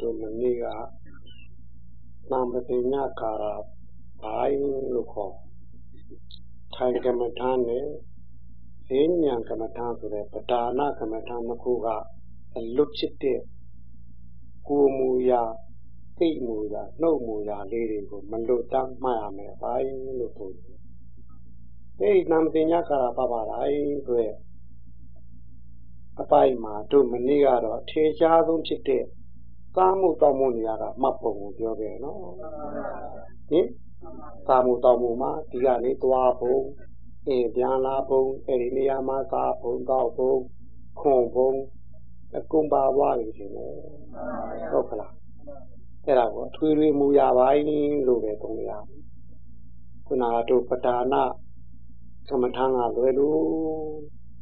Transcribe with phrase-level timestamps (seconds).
[0.00, 0.64] တို့မနေ့က
[2.30, 3.44] နာမပညာကာရ
[4.22, 4.60] ဘိုင်း
[4.94, 5.34] လို့ခေါ်
[6.74, 7.86] ထိုင်ကမ္မထာနဲ့
[8.88, 11.88] ဈဉ္ဉံကမ္မထာဆိုတဲ့ပဒါနာကမ္မထာနှစ်ခုက
[12.56, 13.40] အလွတ်ဖြစ်တဲ့
[14.68, 15.42] ကိုမူရာ
[16.18, 20.80] သိမူရာနှုတ်မူရာလေးတွေကိုမလွတ်တမ်းမှတ်ရမယ်ဘိုင်းလို့ဆိုတယ်
[22.00, 23.76] အဲဒီနာမပညာကာရပပါလိုက်
[24.06, 24.34] ဆိုတဲ့
[26.20, 29.04] အပိုင်းမှာတို့မနေ့ကတော့ထေရှားဆုံးဖြစ်တဲ့
[29.74, 32.18] စားမှုတောင်းမှုနေရာကမှတ်ပုံကိုပြောခဲ့နော်
[33.50, 33.66] ဟင်
[34.46, 36.62] စားမှုတောင်းမှုမှာဒီကနေ့သွားဖို့
[37.28, 40.38] အင်းပြန်လာဖို့အဲဒီနေရာမှာစားဖို့တောက်ဖို့
[41.00, 41.56] ခွန်ဖို့
[42.36, 43.66] အကုန်ပါသွားပြီရှင်လေ
[44.70, 45.14] ဟုတ်ကလား
[46.04, 47.64] အဲ့ဒါကိုထွေးထွေးမူရပိုင်း
[48.06, 48.70] လို့ပဲသုံးရ
[50.06, 51.22] ခုနကတို့ပဒါနာ
[52.28, 53.40] သမထံကလွယ်လို့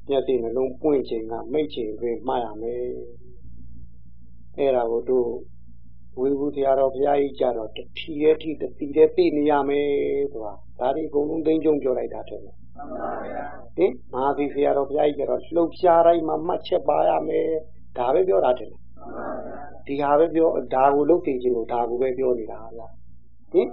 [0.08, 2.82] မျက်စိနှလုံးပွင့်ချိန်ကမိတ်ချိန်တွင်မှားရမယ်
[4.58, 5.28] အဲ့ဒါကိုတို့
[6.18, 9.86] ဝိဘူးတရားတော်ဘုရားကြီးကြတော့တတိရဲ့ထိတတိရဲ့သိနေရမယ်
[10.32, 12.54] ဆိုတာဒါဒီအကုန်လုံးသိကြုံပြောလိုက်တာတဲ့ဟင်
[14.12, 17.48] မဟာသီဆရာတော်ဘုရားကြီးကြတော့လှုပ်ရှားတိုင်းမှာမှတ်ချက်ပါရမယ်
[17.98, 18.70] ဒါပဲပြောတာတဲ့
[19.86, 22.86] ဒီဟာပဲပြောဒါကိုလုပ်သိခြင်းလို့ဒါကိုပဲပြောနေတာဗျာ
[23.52, 23.68] ဟင်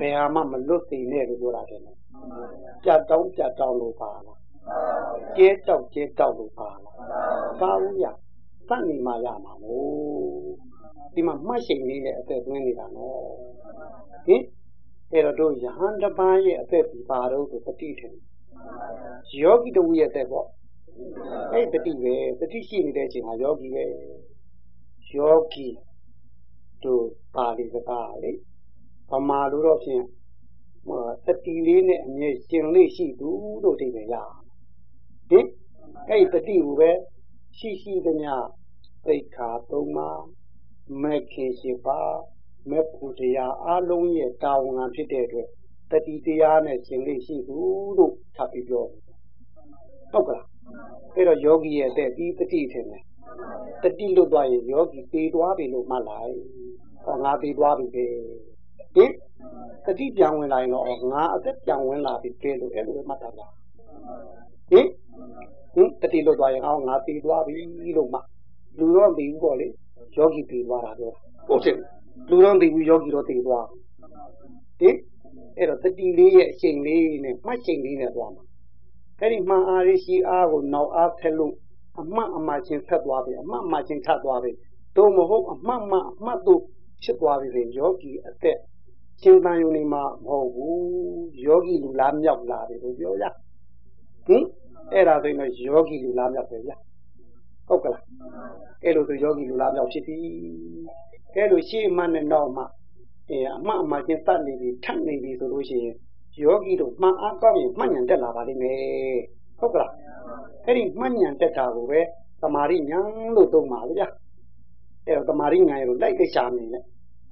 [0.00, 4.38] ဘယ်ဟာမှမလွတ်သိနဲ့လို့ပြောတာတဲ့ပြတ်တောင်းပြတ်တောင်းလို့ပါလား
[5.36, 6.94] ကျဲတောက်ကျဲတောက်လို့ပါလား
[7.60, 7.98] ပါဘူး
[8.70, 9.90] ရစနေမှရမှာမို့
[11.14, 13.22] ဒီမှာမှတ်ရှိန်လေးနဲ့အသက်သွင်းနေတာနော်
[14.26, 14.42] ဟင်
[15.12, 18.16] အဲ့တော့တို့ယဟန်တပန်းရဲ့အသက်ဒီပါတော့ဆိုတတိထင်
[19.42, 20.46] ယောဂီတူရဲ့အသက်ပေါ့
[21.52, 23.84] အဲ့တတိပဲတတိရှိနေတဲ့အချိန်မှာယောဂီပဲ
[25.14, 25.66] ယောဂီ
[26.84, 28.32] တို့ပါဠိစကားလေ
[29.10, 30.04] ဗမာလိုတော့ဖြင့်
[31.26, 33.28] တတိလေးနဲ့အမြဲရှင်လေးရှိသူ
[33.62, 34.14] လို့သိတယ်ရ
[35.30, 35.46] ဟင်
[36.08, 36.90] အဲ့တတိကိုပဲ
[37.58, 38.32] ရှိရှိသမျှ
[39.06, 40.10] သိခါသုံးပါ
[41.02, 42.00] မက်ခင်ရှိပါ
[42.70, 45.48] မက်ဖို့တရားအလုံးရဲ့တာဝန်ဖြစ်တဲ့အတွက်
[45.90, 47.58] တတိတရားနဲ့ရှင်လေးရှိသူ
[47.96, 48.84] လို့ထပ်ပြီးပြော
[50.12, 50.46] ဟုတ်ကလား
[51.14, 53.04] အဲ့တော့ယောဂီရဲ့တဲ့ဒီတတိထင်တယ်
[53.82, 56.34] တတိလွတ်သွားရင်ယောဂီသေသွားပြီလို့မှတ်လိုက်
[57.04, 58.06] ဟောငါသေသွားပြီပဲ
[58.94, 59.12] ဟင်
[59.84, 63.52] တတိပြန်ဝင်လာရင်တော့ငါအသက်ပြန်ဝင်လာပြီပဲလို့အဲ့လိုပဲမှတ်တာလား
[64.70, 64.86] ဟင်
[65.74, 68.20] ဟင်တတိလွတ်သွားရင်ဟောငါသေသွားပြီလို့မှ
[68.78, 69.66] လူတော့သိဘူးပေါ့လေ
[70.16, 71.14] ယောဂီသေသွားတာတော့
[71.48, 71.76] ဟုတ်တယ်
[72.30, 73.66] လူတော့သိဘူးယောဂီတော့သေသွား
[74.80, 74.96] ဟင်
[75.56, 78.44] အဲ့တော့တတိလေးရဲ့အချိန်လေးနဲ့မှတ်ချိန်လေးနဲ့သွားမှာ
[79.20, 81.54] အဲ့ဒီမှန်အားရရှိအားကိုနောက်အားဖက်လို့
[82.00, 84.50] အမှတ်အမှချင်းဖက်သွားပြီအမှတ်အမှချင်းထပ်သွားပြီ
[84.96, 86.60] တို့မဟုတ်အမှတ်မှအမှတ်တို့
[87.02, 88.58] ဖြစ်သွားပြီလေယောဂီအသက်
[89.22, 93.24] ရှင်သန်ယုံနေမှာမဟုတ်ဘူးယောဂီလူလားမြောက်လာတယ်လို့ပြောရ
[94.26, 94.44] ဟင်
[94.92, 96.72] အဲ့ဒါဆိုရင်တော့ယောဂီလူလားမြောက်ပဲဗျ
[97.70, 98.02] ဟုတ်ကလား
[98.84, 100.16] အဲ့လိုဆိုယောဂီလူလားမြောက်ဖြစ်ပြီ
[101.34, 102.62] အဲ့လိုရှေ့မှနဲ့နောက်မှ
[103.30, 105.96] အဲအမှတ်အမှချင်းတတ်နေပြီထပ်နေပြီဆိုလို့ရှိရင်
[106.42, 109.20] ယောဂီတို့မှန်အားကောင်းရင်မှတ်ဉဏ်တက်လာပါလိမ့်မယ်
[109.58, 109.92] ဟုတ်ကလား
[110.66, 112.00] အဲ့ဒီမှတ်ဉဏ်တက်တာကိုပဲ
[112.42, 114.04] သမာဓိဉာဏ်လို့သုံးပါလေဗျ
[115.06, 116.82] အဲ့တော့သမာဓိဉာဏ်ရလို့လိုက်လိုက်ရှာနေတယ်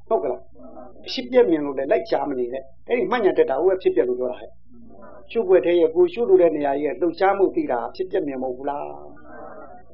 [0.08, 0.42] ဟုတ်ကလား
[1.12, 4.50] ဖြစ်ပြမြင်လို့လည်းလိုက်ရှာမနေနဲ့အဲ့ဒီမှတ်ဉဏ်တက်တာကိုပဲဖြစ်ပြလို့ပြောတာဟဲ့
[5.30, 8.86] ရှုပ်ွက်တဲ့ရဲ့ကိုရှုလို့တဲ့နေရာကြီးရဲ့လှုပ်ရှားမှုသိတာဖြစ်ပြမြင်မဟုတ်ဘူးလား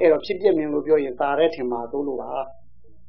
[0.01, 2.31] အဲ့တော့ဖြစ်ပြမြင်လို့ပြောရင်ตาတဲ့ထင်မှာသုံးလို့ပါ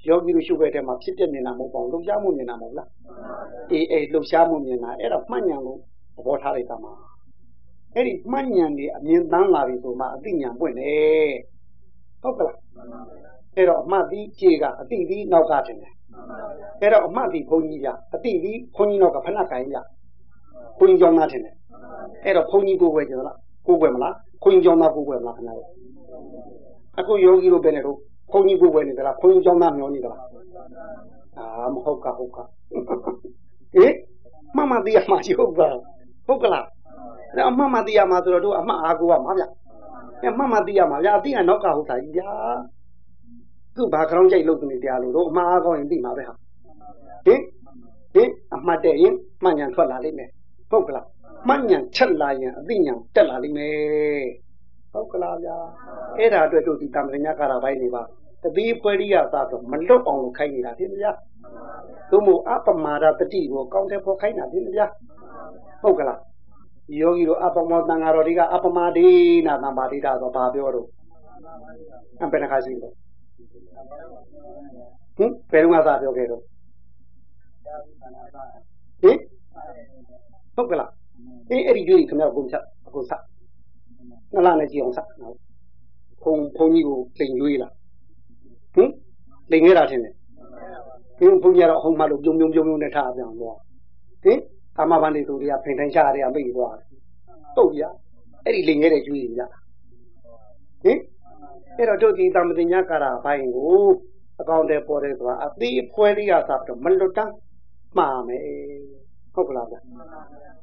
[0.07, 2.89] ယောဂီတို့ရှုပ်ွက်တဲ့မှာဖြစ်ပြမြင်တာမဟုတ်ပါဘူးလှုပ်ရှားမှုမြင်တာမဟုတ်လား
[3.71, 5.79] အေးအေးလှုပ်ရှားမှုမြင်တာအဲ့တော့မှတ်ဉဏ်လို့
[6.15, 6.93] သဘောထားလိုက်တာမှာ
[7.95, 11.33] အဲ့ဒီမှတ်ဉဏ်နေအမြင်တန်းလာပြီဆိုမှအသိဉာဏ်ပွင့်တယ်
[12.21, 12.57] ဟုတ်ကလား
[13.55, 15.93] အဲ့တော့အမှတ်ဒီခြေကအသိဒီနောက်ကတင်တယ်
[16.81, 19.77] အဲ့တော့အမှတ်ဒီဘုန်းကြီးကအတိဒီဘုန်းကြီးတော့ကဖဏကိုင်းကြ
[20.79, 21.55] ဘုန်းကြီးကျောင်းသားထင်တယ်
[22.25, 25.59] အဲ့တော့ဘုန်းကြီးကိုယ်ွယ်ကြလားကိုယ်ွယ်မလားဘုန်းကြီးကျောင်းသားကိုယ်ွယ်မလားခဏလေး
[26.99, 27.97] အခုယောဂီတို့ပဲနေတော့
[28.31, 30.21] ဘုန်းကြီးကိုယ်ွယ်နေကြလားဘုန်းကြီးကျောင်းသားမျောနေကြလား
[31.37, 33.95] အာမဟုတ်ကဟုတ်ကဟေး
[34.55, 35.61] မှတ်မှသိရမှာဟုတ်က
[36.27, 36.65] ဟုတ်ကလား
[37.33, 39.43] အဲ့အမှတ်မှသိရမှာဆိုတော့တို့အမှတ်အားကိုကမှာဗျ
[40.23, 42.29] အဲ့မှတ်မှသိရမှာဗျာအသိကနောက်ကဟုတ်တာကြီးဗျာ
[43.75, 46.33] သူ့ဘာခေါင်းကြိုက်လုပ်နေတရားလို့တော့အမှားအားကောင်းရင်သိမှာပဲဟာ
[47.25, 47.41] ဟင်
[48.13, 50.29] ဟင်အမှတ်တဲ့ရင်မှန်ညာထွက်လာလိမ့်မယ်
[50.71, 51.05] ဟုတ်ကလား
[51.47, 54.44] မှန်ညာချက်လာရင်အသိညာတက်လာလိမ့်မယ်
[54.95, 55.55] ဟုတ်ကလားဗျာ
[56.17, 58.03] အဲ့ဒါအတွက်တို့ဒီတမ္ပညာကာရပိုင်းတွေပါ
[58.43, 61.11] တတိပွဲရိယသာဆိုမလွတ်အောင်လို့ခိုင်းနေတာဖြစ်ဗျာ
[62.11, 64.85] သို့မဟုတ်အပမာဒတတိကိုကောင်းတဲ့ဖို့ခိုင်းတာဖြစ်ဗျာ
[65.83, 66.19] ဟုတ်ကလား
[66.99, 69.07] ယောဂီတို့အပမောတန်ဃာတော်တွေကအပမာဒေ
[69.47, 70.87] နာတံပါတိတာဆိုဘာပြောတော့
[72.21, 72.93] အပယ်နှခါရှိလို့
[75.17, 76.41] ဟင်ဘယ်တော့မှသာပြောခဲ့တော့
[79.03, 79.17] ဟင်
[80.55, 80.91] ဟုတ်ကလား
[81.49, 83.11] အေးအဲ့ဒီကြွေးခင်ဗျာကုန်ချက်အခုစ
[84.33, 84.99] နလာနဲ့ကြည့်အောင်စ
[86.21, 87.73] ဘုံဘုံကြီးကိုလိန်ကြွေးလား
[88.75, 88.89] ဟင်
[89.51, 90.13] လိန်ခဲ့တာထင်တယ်
[91.19, 93.57] ဘုန်းဘုန်းကြီးကတော့ဟုတ်မှလို့ပြုံပြုံပြုံပြုံနဲ့ထားပြန်သွား
[94.23, 94.39] ဟင်
[94.77, 96.87] ကာမဘန္တိသူတွေကဖိန်ထိုင်ချတွေကမိတ်သွားတယ်
[97.55, 97.83] ဟုတ်ပြ
[98.43, 99.43] အဲ့ဒီလိန်ခဲ့တဲ့ကျွေးတွေကြ
[100.83, 100.99] ဟင်
[101.77, 103.85] အဲ့တော့တို့ဒီတမတိညာကာရဘိုင်းကို
[104.39, 107.33] အကောင့်တွေပေါ်တယ်ဆိုတာအသေးအဖွဲလေးကစပြီးတော့မလွတ်တမ်း
[107.97, 108.41] မှားမယ်
[109.35, 109.75] ဟုတ်ကလားဗျ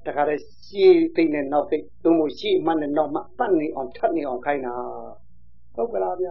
[0.07, 4.75] တခါတည်းရှေ့သိတဲ့နောက်သိသို့မဟုတ်ရှေ့မှနဲ့နောက်မှပတ်နေအောင်ထပ်နေအောင်ခိုင်းတာ
[5.77, 6.27] ဟုတ်ကလားဗျ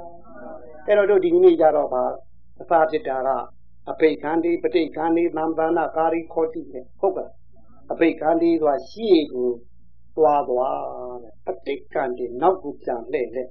[0.88, 2.04] အဲ့တော့တို့ဒီနေ့ကြတော့ပါ
[2.62, 3.30] အစာဖြစ်တာက
[3.90, 7.32] အဘိက္ခန္တိပဋိက္ခန္တိသံသနာကာရီခောတိနဲ့ဟုတ်ကလား
[7.92, 9.50] အဘိက္ခန္တိဆိုတာရှေ့ကို
[10.18, 10.80] သွားသွား
[11.24, 13.48] တဲ့ပဋိက္ခန္တိနောက်ကိုပြန်လှည့်တဲ့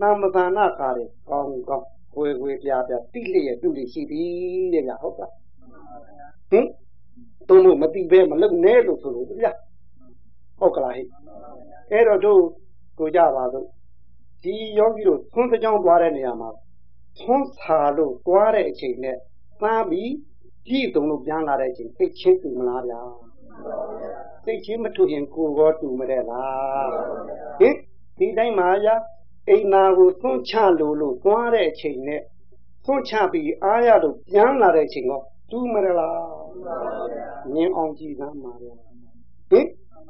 [0.00, 1.86] နာမသနာကာရီကောင်းကောင်း
[2.18, 4.22] ဝေဝေပြပြတိလျက်ပြုလို့ရှိပြီ
[4.72, 5.32] တဲ့ဗျဟုတ်ကလား
[6.50, 6.66] ဟင်
[7.48, 9.46] တုံးလို့မတိပဲမလုံနဲ့လို့ဆိုလို့ဗျ
[10.58, 11.04] ဟုတ်ကလားဟိ
[11.90, 12.40] အဲ့တော့တို့
[12.98, 13.66] ကိုကြပါစို့
[14.42, 16.50] ဒီယောဂီတို့သွန်းတကြောင်သွားတဲ့နေရာမှာ
[17.18, 19.16] သွန်းစာလို့သွားတဲ့အချိန်နဲ့
[19.60, 20.12] သားပြီး
[20.68, 23.00] ကြည့်တုံလို့ပြန်လာတဲ့အချိန်သိချင်းတူမလားဗျာ
[24.44, 26.88] သိချင်းမတူရင်ကိုယ်ရောတူမတဲ့လား
[27.60, 27.74] ဟင်
[28.18, 28.94] ဒီတိုင်းမှာဗျာ
[29.48, 32.20] အိမ်နာကိုသွန်းချလို့လို့သွားတဲ့အချိန်နဲ့
[32.84, 36.18] သွန်းချပြီးအားရလို့ပြန်လာတဲ့အချိန်တော့တူမရလား
[37.52, 38.74] မြင်အောင်ကြည့်စမ်းပါဗျာ
[39.50, 39.66] ဟင်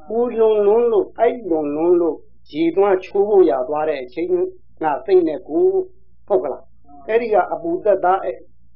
[0.08, 2.16] ပူလွန်လွန်းလို့အိုက်လွန်လွန်းလို့
[2.50, 4.28] ရည်သွမ်းချိုးဖို့ရသွားတဲ့အချိန်
[4.82, 5.66] ကသိနေကို
[6.28, 6.64] ဟုတ်ကလား
[7.08, 8.20] အဲ့ဒီကအပူသက်သား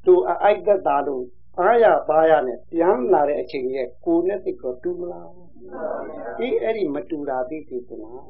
[0.06, 1.24] သူအိုက်သက်သားလို့
[1.58, 5.28] အားရပါရနဲ့ပြန်လာတဲ့အချိန်ရဲ့ကိုနဲ့သိတော့တူမလား
[6.38, 8.22] ဒီအဲ့ဒီမတူတာသိသိသလား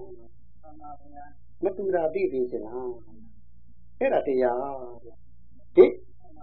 [1.65, 2.91] မတူတာသိသိသလား
[4.01, 4.59] အဲ့ဒါတရား
[5.77, 5.93] ဟင်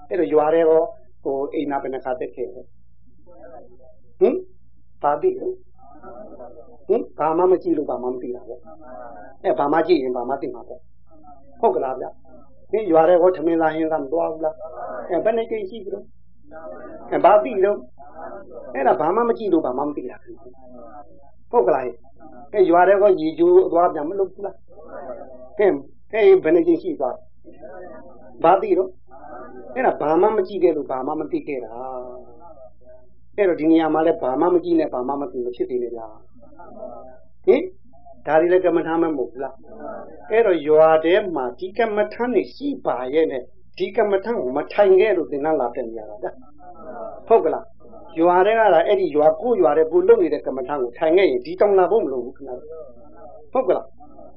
[0.09, 0.83] အဲ့တော့ရွာတဲ့ဟော
[1.23, 2.61] ဟိုအိမ်နာဘယ်နှခါတက်ခဲ့လဲ
[4.19, 4.35] ဟင်
[5.03, 8.61] ပါပြီဟင်ဘာမှမကြည့်လို့ဘာမှမသိတာပေါ့
[9.43, 10.81] အဲဘာမှကြည့်ရင်ဘာမှသိမှာပေါ့
[11.59, 12.05] ဟုတ်ကလားဗျ
[12.71, 14.55] ဒီရွာတဲ့ဟောထမင်းလာရင်ကမသွားဘူးလား
[15.09, 16.05] အဲဘယ်နဲ့ကြည့်ရှိကြလို့
[17.11, 17.79] အဲဘာသိလို့
[18.73, 20.17] အဲ့ဒါဘာမှမကြည့်လို့ဘာမှမသိတာ
[21.51, 21.83] ဟုတ်ကလား
[22.53, 24.55] အဲရွာတဲ့ဟောရီကျိုးအသွားပြန်မလုပ်ဘူးလား
[25.59, 25.67] ကဲ
[26.13, 27.15] အဲဘယ်နဲ့ကြည့်ရှိသွား
[28.43, 28.89] ဘာသိတော့
[29.75, 31.71] အဲ့ဒါဘာမှမကြည့်ခဲ့လို့ဘာမှမသိခဲ့တာ
[33.37, 35.87] အဲ့တော့ဒီနေရာမှာလဲဘာမှမကြည့်နဲ့ဘာမှမသိလို့ဖြစ်နေကြ
[37.45, 37.61] ဟင်
[38.25, 39.55] ဒါတွေလည်းကမ္မထာမမဟုတ်ဘူးလား
[40.31, 43.43] အဲ့တော့ရွာထဲမှာဒီကမ္မထာနေရှိပါရဲ့နဲ့
[43.77, 46.31] ဒီကမ္မထာကိုမထိုင်ခဲ့လို့သင်္ကန်းလာပြန်ကြတာ
[47.27, 47.65] ဟုတ်ကလား
[48.19, 52.49] ရွာတဲ့ကလားအဲ့ဒီရွာကိုရွာတဲ့ကိုလုံနေတဲ့ကမ္မထာကိုထိုင်ခဲ့ရင်ဒီတောင်လာဖို့မလိုဘူးခဏ
[53.53, 53.85] ဟုတ်ကလား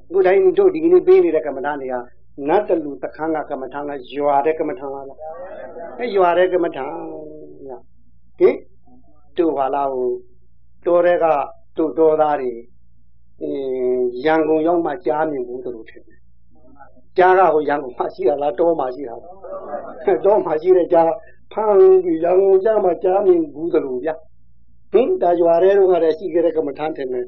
[0.08, 1.94] အခုတိုင်းတို့ဒီကနေ့ပေးနေတဲ့ကမ္မထာတွေက
[2.48, 5.06] နတ်တလူတခန်းကကမ္မထာကရွာတဲ့ကမ္မထာလား
[5.98, 6.84] အဲရွာတဲ့ကမ္မထာ
[8.38, 8.54] ဟင်
[9.38, 10.10] တို့ပါလားဟို
[10.86, 11.24] တော်တဲ့က
[11.76, 12.52] တို့တော်သားတွေ
[13.42, 16.20] အင်းရန်ကုန်ရောက်မှကြားမြင်ဘူးတို့ထင်တယ်
[17.18, 19.14] ကြားကဟိုရန်ကုန်မှာရှိတာလားတောမှာရှိတာ
[20.24, 21.08] တောမှာရှိတဲ့ကြား
[21.52, 21.74] ဖန်
[22.04, 24.10] ပြီးရန်ကုန်ကြားမှာကြားမြင်ဘူးတို့ဗျ
[24.92, 27.26] ဟင်ဒါရွာတဲ့တော့ကလည်းရှိခဲ့တဲ့ကမ္မထာထင်တယ်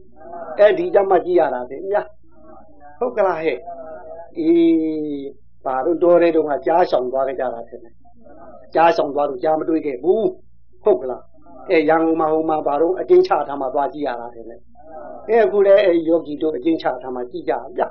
[0.59, 2.03] အဲ့ဒီကြမှာကြည့်ရတာတဲ့ဗျာ
[2.99, 3.59] ဟုတ်ကလားဟဲ့
[4.39, 5.27] အေး
[5.65, 7.95] ပါတော့တော်တဲ့တုန်းကကြားဆောင်သွားကြတာထင်တယ်
[8.75, 10.29] ကြားဆောင်သွားလို့ကြားမတွေ့ခဲ့ဘူး
[10.85, 11.23] ဟုတ်ကလား
[11.69, 14.61] အဲရန်ကုန်မှာဟိုမှာဘာတော့အတင်းချထားမှသွားကြည့်ရတာထင်တယ်
[15.29, 17.83] အဲအခုလည်းအဲယောဂီတို့အတင်းချထားမှကြည့်ကြဗျ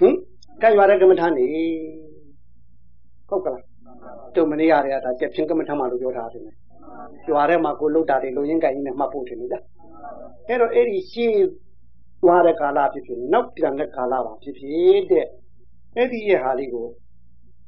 [0.00, 0.14] ဟင်
[0.62, 1.46] ကဲရွာတဲ့ကမ္မထာနေ
[3.28, 3.64] ဟုတ်ကလား
[4.34, 6.42] တို့မနေရတဲ့ဒါချက်ချင်းကမ္မထာမှလို့ပြောထားတယ်
[7.28, 9.56] ရွာထဲမှာကိုလှုပ်တာတွေလူရင်းကြိုင်နဲ့မှတ်ဖို့ထင်တယ်ဗျ
[10.48, 11.46] အဲ့တော့အဲ့ဒီရှင်း
[12.22, 15.26] သွားတဲ့ကာလဖြစ်ဖြစ်နောက်ပြန်တဲ့ကာလပါဖြစ်ဖြစ်တဲ့
[15.96, 16.86] အဲ့ဒီရဲ့ဟာလေးကို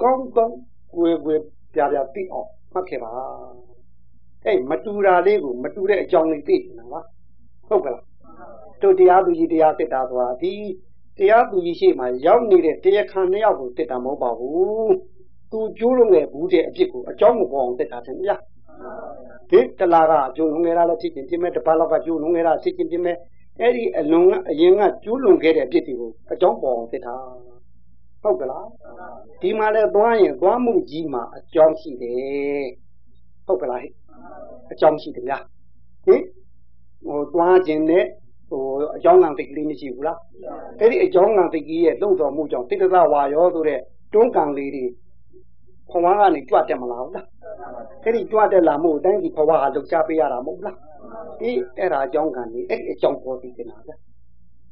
[0.02, 0.56] ကောင်းကောင်း
[0.94, 1.42] ကိုယ်ကိုယ်
[1.74, 3.12] ပြပြသိအောင်မှတ်ခဲ့ပါ
[4.48, 7.00] အဲ့မတူတာလေးကိုမတူတဲ့အကြောင်းလေးသိနေတာပါ
[7.68, 8.04] ဟုတ်ကလား
[8.82, 10.52] တို့တရားသူကြီးတရားစစ်တာဆိုတာဒီ
[11.18, 14.94] တရားသူကြီးရှိမှရောက်နေတဲ့တရားခံနှစ်ယောက်ကိုစစ်တာမဟုတ်ပါဘူး
[15.50, 18.36] သူကျိုးလုံးငယ်ဘူးတဲ့အဖြစ်ကိုအကြောင်းမပေါ်အောင်စစ်တာတင်ဗျာ
[19.50, 23.16] ဒီတလာကအကျိုးလုံးငယ်တာလည်းဖြစ်ချင်းပြင်မဲ့တပတ်လောက်ကကျိုးလုံးငယ်တာဖြစ်ချင်းပြင်မဲ့
[23.60, 27.14] အဲ့ဒီအလွန်ကအရင်ကကျိုးလွန်ခဲ့တဲ့အဖြစ်တွေကိုအကြောင်းပေါ်အောင်စစ်တာ
[28.22, 28.66] ဟုတ်ကလား
[29.40, 32.66] ဒီမှာလည်းသွားရင်သွားမှုကြီးမှာအကြောင်းရှိတယ်
[33.46, 33.92] ဟုတ်ကလားဟဲ့
[34.72, 35.38] အကြောင်းရှိတယ်ဗျာ
[36.06, 36.22] ဟင်
[37.06, 38.04] ဟိုသွားခြင်းနဲ့
[38.48, 38.62] ဟို
[38.96, 40.18] အကြောင်းကံသိကလေးမရှိဘူးလား
[40.78, 43.80] အဲ့ဒီအကြောင်းကံသိကြီးရဲ့လုံတော်မှုကြောင့်တိတ္တဝါရောဆိုတဲ့
[44.12, 44.84] တွန်းကံလေးတွေ
[45.90, 47.26] ဘဝကနေကြွတက်မလာဘူးလား
[48.02, 50.76] အဲ့ဒီကြွတက်လာမှုအတိုင်းဒီဘဝဟာလုံချပေးရတာမဟုတ်လား
[51.42, 53.96] အေးအဲ့ဒါအကြောင်းကံကြီးအဲ့ဒီအကြောင်းပေါ်သိတယ်လားဗျာ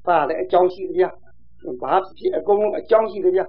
[0.06, 1.10] ပါလေအကြောင်းရှိတယ်ဗျာ
[1.82, 3.46] ဘာဖြစ်အကုန်လုံးအကြောင်းရှိတယ်ဗျာ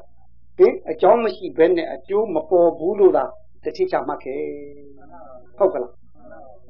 [0.58, 3.32] ဟင်အကြောင်းမရှိဘဲနဲ့အကျိုးမပေါ်ဘူးလို့လား
[3.64, 4.42] တတိချမှတ်ခဲ့
[5.58, 5.94] ဟုတ်ကလား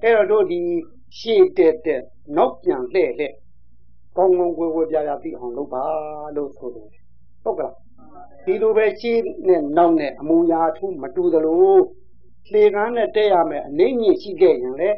[0.03, 0.62] အဲ့တော့တို့ဒီ
[1.17, 2.03] ရှေ့တက်တက်
[2.38, 3.36] နောက်ပြန်လှည့်လှည့်
[4.17, 5.84] ကောင်းကောင်းဝဲဝဲပြပြပြီးအောင်လုပ်ပါ
[6.36, 6.88] လို့ဆိုတယ်
[7.44, 7.74] ဟုတ်ကလား
[8.46, 9.17] ဒီလိုပဲရှေ့
[9.48, 11.77] နဲ့နောက်နဲ့အမူအရာအထူးမတူသလို
[12.53, 14.89] လေကန်းနဲ့တက်ရမယ်အနှိမ့်ညင်ရှိခဲ့ရင်လေ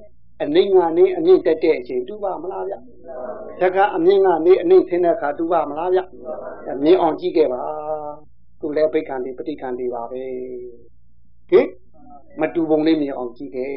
[0.44, 2.74] အနှိမ့်ကနေအမြင့်တက်တဲ့အချိန်တူပါမလားဗျ
[3.62, 6.00] တကအမြင့်ကနေအနှိမ့်ထင်းတဲ့အခါတူပါမလားဗျ
[6.84, 7.62] မြင်အောင်ကြည့်ခဲ့ပါ
[8.60, 10.22] သူလည်းဘိက္ခံဒီပဋိခံဒီပါပဲ
[11.50, 11.68] ဟင်
[12.42, 13.74] မတူပုံလေးမြင်အောင်ကြည့်ခဲ့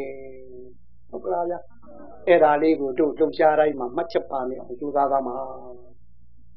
[1.10, 1.54] ဟုတ်ကလားဗျ
[2.28, 5.36] အဲ့ဒါလေးကိုတို့လှုပ်ရှားတိုင်းမှာမှတ်ချက်ပါနေအောင်ကြိုးစားသားမှာ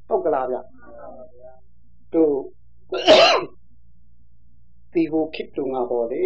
[0.08, 0.58] ဟုတ်ကလားဗျ
[2.14, 2.34] တို့
[4.94, 6.24] ဒီဟိုခစ်တုံကပေါ်လေ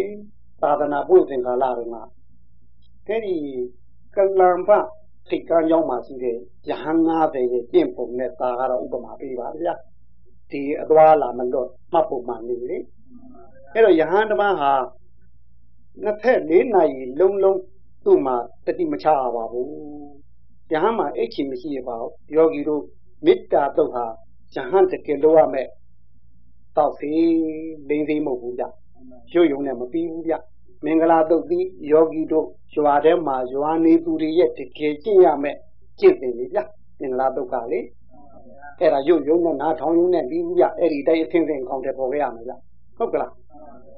[0.62, 2.02] သာသနာ့ဘုရင်ကာလတွေမှာ
[3.06, 3.36] အဲ့ဒီ
[4.16, 4.70] ကလံဖ
[5.28, 6.36] ထိတ်ကန်းရောက်မှရှိတဲ့
[6.68, 9.74] ယဟန်90ရဲ့ကျင့်ပုံနဲ့သာကတော့ဥပမာပေးပါဗျာ
[10.50, 12.78] ဒီအသွားလာမလွတ်မှတ်ပုံမှန်နေလေ
[13.72, 14.72] အဲ့တော့ယဟန်တမန်ဟာ
[16.02, 17.60] နှစ်ဖက်၄နာရီလုံးလုံး
[18.04, 19.68] သူ့မှာတတိမချရပါဘူး
[20.70, 22.82] ယဟန်မှာအိတ်ချင်မရှိရပါဘူးယောဂီတို့
[23.24, 24.04] မေတ္တာတုတ်ဟာ
[24.54, 25.68] ယဟန်တကယ်လို့ရမယ်
[26.76, 27.10] တောက်စီ
[27.88, 28.64] လိမ့်သေးမဟုတ်ဘူးဗျ
[29.32, 30.34] ရွယုံနဲ့မပြီးဘူးဗျ
[30.84, 35.56] မင်္ဂလာတုတ်ပြီးယောဂီတို့ရွာထဲမှာရွာနေသူတွေရဲ့တကယ်ကျင့်ရမယ်
[36.00, 36.58] ကျင့်တယ်လေဗျ
[37.00, 37.80] မင်္ဂလာတုတ်ကလေ
[38.78, 42.52] အဲ့ဒါရွယုံနဲ့နားထောင်ယုံနဲ့ပြီးဘူးဗျအဲ့ဒီတိုင်းအသင်းသင်းကောင်းတယ်ပေါ်ခဲ့ရမယ်ဗျ
[42.98, 43.32] ဟုတ်ကလား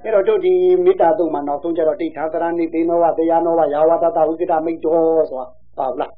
[0.05, 0.55] အဲ့တော့တို့ဒီ
[0.85, 5.47] မေတ္တာတုတ်မှာနောက်ဆုံးကျတော့တိဋ္ဌာသရဏိသေနောဝတရားနောဝယာဝတတဝိကတမိတ်တော်ဆိုတာ
[5.79, 6.13] ပါဘူးလား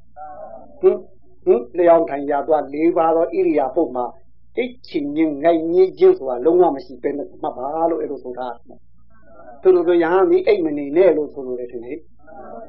[0.81, 0.97] ဟင်
[1.45, 4.05] ဟင်လျောင်းထိုင်ရသွား၄ပါးသောဣရိယာပုတ်မှာ
[4.57, 8.47] အိတ်ချင်ငငိုက်ညစ်ခြင်းဆိုတာလုံးဝမရှိပဲနဲ့မှတ်ပါလို့အဲ့လိုဆိုတာ
[9.63, 11.99] သူတို့ကယဟန်ဒီအိတ်မနေနဲ့လို့ဆိုလို့တယ်ထင်တယ်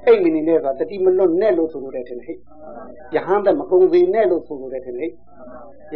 [0.05, 2.37] အိတ်မနေနဲ့ဆိုတာတတိမလွတ်နဲ့လို့ဆိုလို့တယ်ထင်တယ်
[3.15, 5.09] ယဟန်တဲ့မကုံစေနဲ့လို့ဆိုလို့တယ်ထင်တယ်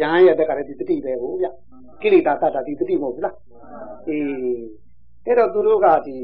[0.00, 1.46] ယဟန်ရဲ့တက်ကလည်းဒီတတိပဲဟုတ်ဗျ
[2.02, 3.36] ကိလေသာတတ်တာဒီတတိမဟုတ်ဘူးလား
[4.08, 4.60] အေး
[5.26, 6.16] အဲ့တော့သူတို့ကဒီ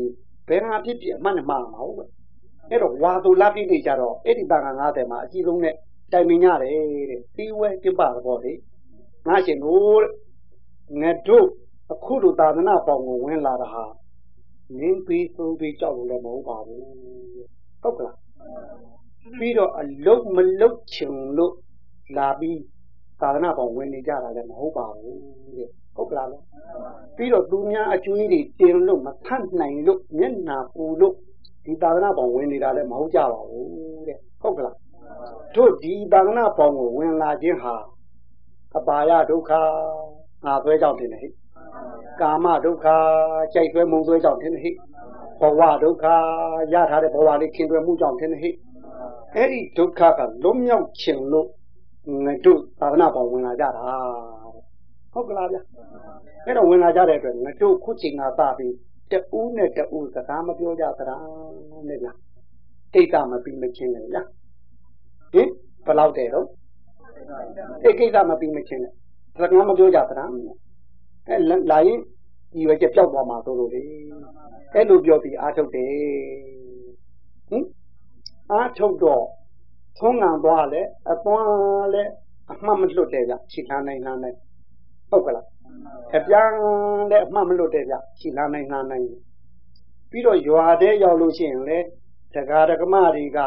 [0.49, 2.05] ဘယ်ဟာဖြစ်ဖြစ်အမှန်မှန်မှာဟုတ်ပဲ
[2.71, 5.75] အဲ့တော့ဝါသူလာပြည့်နေကြတော့အဲ့ဒီတာက90မှာအကြီးဆုံးနဲ့
[6.13, 8.53] တိုင်ပင်ရတယ်တဲ့ပြီးဝဲပြပတော့လေ
[9.27, 10.03] ငါရှင်တို့
[11.01, 11.47] ငါတို့
[11.93, 13.85] အခုလိုသာသနာပေါင်းကိုဝင်လာတာဟာ
[14.79, 16.83] နင်းပြီးသုံးပြီးကြောက်လို့လည်းမဟုတ်ပါဘူး
[17.83, 18.17] ဟုတ်ကလား
[19.39, 21.55] ပြီးတော့အလုတ်မလုတ်ချင်လို့
[22.17, 22.61] လာပြီး
[23.21, 25.19] သာသနာပေါင်းဝင်နေကြတာလည်းမဟုတ်ပါဘူး
[25.59, 26.29] တဲ့ ဟုတ်ကလား
[27.17, 31.15] ပြီးတော့သူများအကျွေးတွေတင်လို့မထန့်နိုင်လို့မျက်နာပူလို့
[31.65, 34.77] ဒီသာသနာပေါင်းဝင်နေတာလည်းမဟုတ်ကြပါဘူးတဲ့ဟုတ်ကလား
[35.55, 37.75] တို့ဒီသာသနာပေါင်းကိုဝင်လာခြင်းဟာ
[38.77, 39.51] အပါယဒုက္ခ
[40.45, 41.29] ငါဆွဲကြောင့်တင်တယ်ဟိ
[42.21, 42.87] ကာမဒုက္ခ
[43.55, 44.71] ကြိုက်ဆွဲမုံဆွဲကြောင့်တင်တယ်ဟိ
[45.41, 46.05] ဘဝဒုက္ခ
[46.73, 48.51] ရထားတဲ့ဘဝလေးခင်တွယ်မှုကြောင့်တင်တယ်ဟိ
[49.35, 51.49] အဲ့ဒီဒုက္ခကလွတ်မြောက်ခြင်းလို့
[52.25, 53.87] ငါတို့သာသနာပေါင်းဝင်လာကြတာ
[55.17, 55.59] ဟုတ်ကလားဗျ
[56.45, 58.75] အဲ့တော့ဝင်လာကြတဲ့အတွက်ငါတို့ခုချိန်ကစပြီး
[59.11, 61.23] တူးနဲ့တူးစကားမပြောကြသလား
[61.89, 62.09] နဲ့ဗျ
[62.95, 64.19] ကိစ္စမပြီးမချင်းလေဗျ
[65.33, 65.49] ဟင်
[65.87, 66.47] ဘယ်လောက်တည်းတော့
[67.83, 68.91] ဒီကိစ္စမပြီးမချင်းလေ
[69.41, 70.31] စကားမပြောကြသလား
[71.29, 71.37] အဲ
[71.71, 72.01] လာရင်
[72.53, 73.83] ဒီဝဲကျပျောက်သွားမှာဆိုလို့လေ
[74.75, 75.93] အဲ့လိုပြောပြီးအားထုတ်တယ်
[77.49, 77.65] ဟင်
[78.53, 79.25] အားထုတ်တော့
[79.99, 82.03] ထုံးငံသွားလဲအသွားလဲ
[82.51, 84.37] အမှတ်မလွတ်တယ်ဗျခြေလှမ်းနိုင်လှမ်းနိုင်
[85.11, 85.47] ဟုတ်ကလား
[86.17, 86.51] အပြန်
[87.11, 89.07] လဲအမှတ်မလွတ်တယ်ဗျခြေလှမ်းနိုင်လှမ်းနိုင်
[90.11, 91.79] ပြီးတော့ရွာတဲ့ရောက်လို့ရှိရင်လေ
[92.35, 93.39] တက္ကရာကမတွေက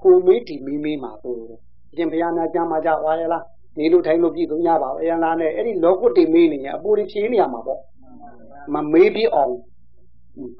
[0.00, 1.60] ဟိုမေးတီမီးမေးမှာဆိုတယ်
[1.90, 3.44] အရှင်ဘုရားနာကြမှာကြွားရလား
[3.78, 7.80] နေလို့ထိုင်လို့ပြည်သူများပါအရင်လားနဲ့အဲ့ဒီလောကုတ်တွေမေးနေရင်အပူတွေဖြေးနေရမှာပေါ့
[8.74, 9.54] မမေးပြအောင်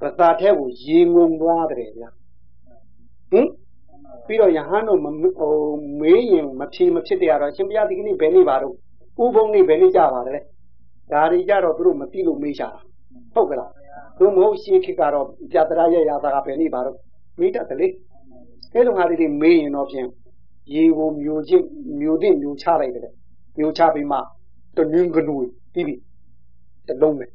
[0.01, 2.09] ပသာထဲကိုရေငုံသွားတယ်ဗျာ
[3.31, 3.49] ဟင်
[4.27, 5.55] ပြီးတော့ယဟန်တို့ဟို
[6.01, 8.75] မေးရင်မဖြေမဖြစ်တရားတော့ရှင်ဘုရားဒီကနေ့ဘယ်နေ့ပါတော့
[9.23, 10.37] ဥပုံနေ့ဘယ်နေ့ကြပါလဲ
[11.13, 12.81] ဒါတွေကြတော့သူတို့မသိလို့မေးရှာတာ
[13.35, 13.71] ဟုတ်ကလား
[14.19, 16.97] သူမဟုတ်ရှေးခေတ်ကတော့ပြတရာရရသာကဘယ်နေ့ပါတော့
[17.39, 17.89] မေးတတ်တယ်လေ
[18.73, 20.07] အဲလိုဟာတွေမေးရင်တော့ဖြင့်
[20.75, 21.67] ရေကိုမျိုးချင်း
[22.01, 23.15] မျိုးသိမျိုးချလိုက်တယ်
[23.59, 24.19] မျိုးချပြီးမှ
[24.77, 25.37] တနင်းကနူ
[25.73, 25.95] ပြီးပြီ
[26.89, 27.27] တလုံးပဲ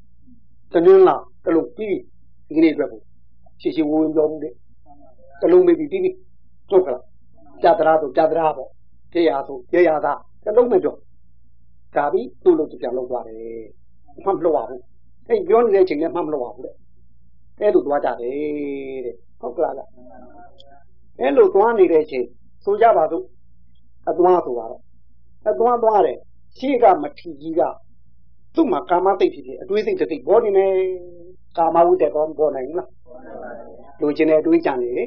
[0.74, 1.96] တနင်းလားတလုံးပြီး
[2.48, 3.02] ဒီကနေ့အတွက်ကို
[3.62, 4.54] ရှင်းရှင်းဝဝင်ပြောမှုတဲ့
[5.42, 6.12] တလုံးမေးပြီးပြီးပြီ
[6.70, 7.04] ဟုတ်ကလား
[7.62, 8.70] ပြတရာဆိုပြတရာပေါ့
[9.14, 10.14] တရားဆိုတရားသာ
[10.46, 10.96] တလုံးမပြော
[11.96, 13.42] ဒါပြီးသူ့လို့ပြန်လောက်သွားတယ်
[14.26, 14.82] မှမလို့ပါဘူး
[15.28, 16.76] အဲ့ပြောနေတဲ့အချိန်လည်းမှမလို့ပါဘူးတဲ့
[17.60, 19.74] အဲ့လိုသွားကြတယ်တဲ့ဟုတ်ကလား
[21.20, 22.26] အဲ့လိုသွားနေတဲ့အချိန်
[22.64, 23.26] ဆိုကြပါစို့
[24.10, 24.82] အသွားဆိုတော့
[25.50, 26.18] အသွားသွားတယ်
[26.58, 27.62] ရှေ့ကမထီကြီးက
[28.56, 30.74] သူ့မှာကာမတိတ်ဖြစ်ဖြစ်အတွေးစိတ်တိတ်ပေါ်နေတယ်
[31.58, 32.90] ကာမဝုတ္တကောပေါ်နိုင်လား
[34.02, 35.06] လူကျင်တဲ့အတွေးကြံနေလေ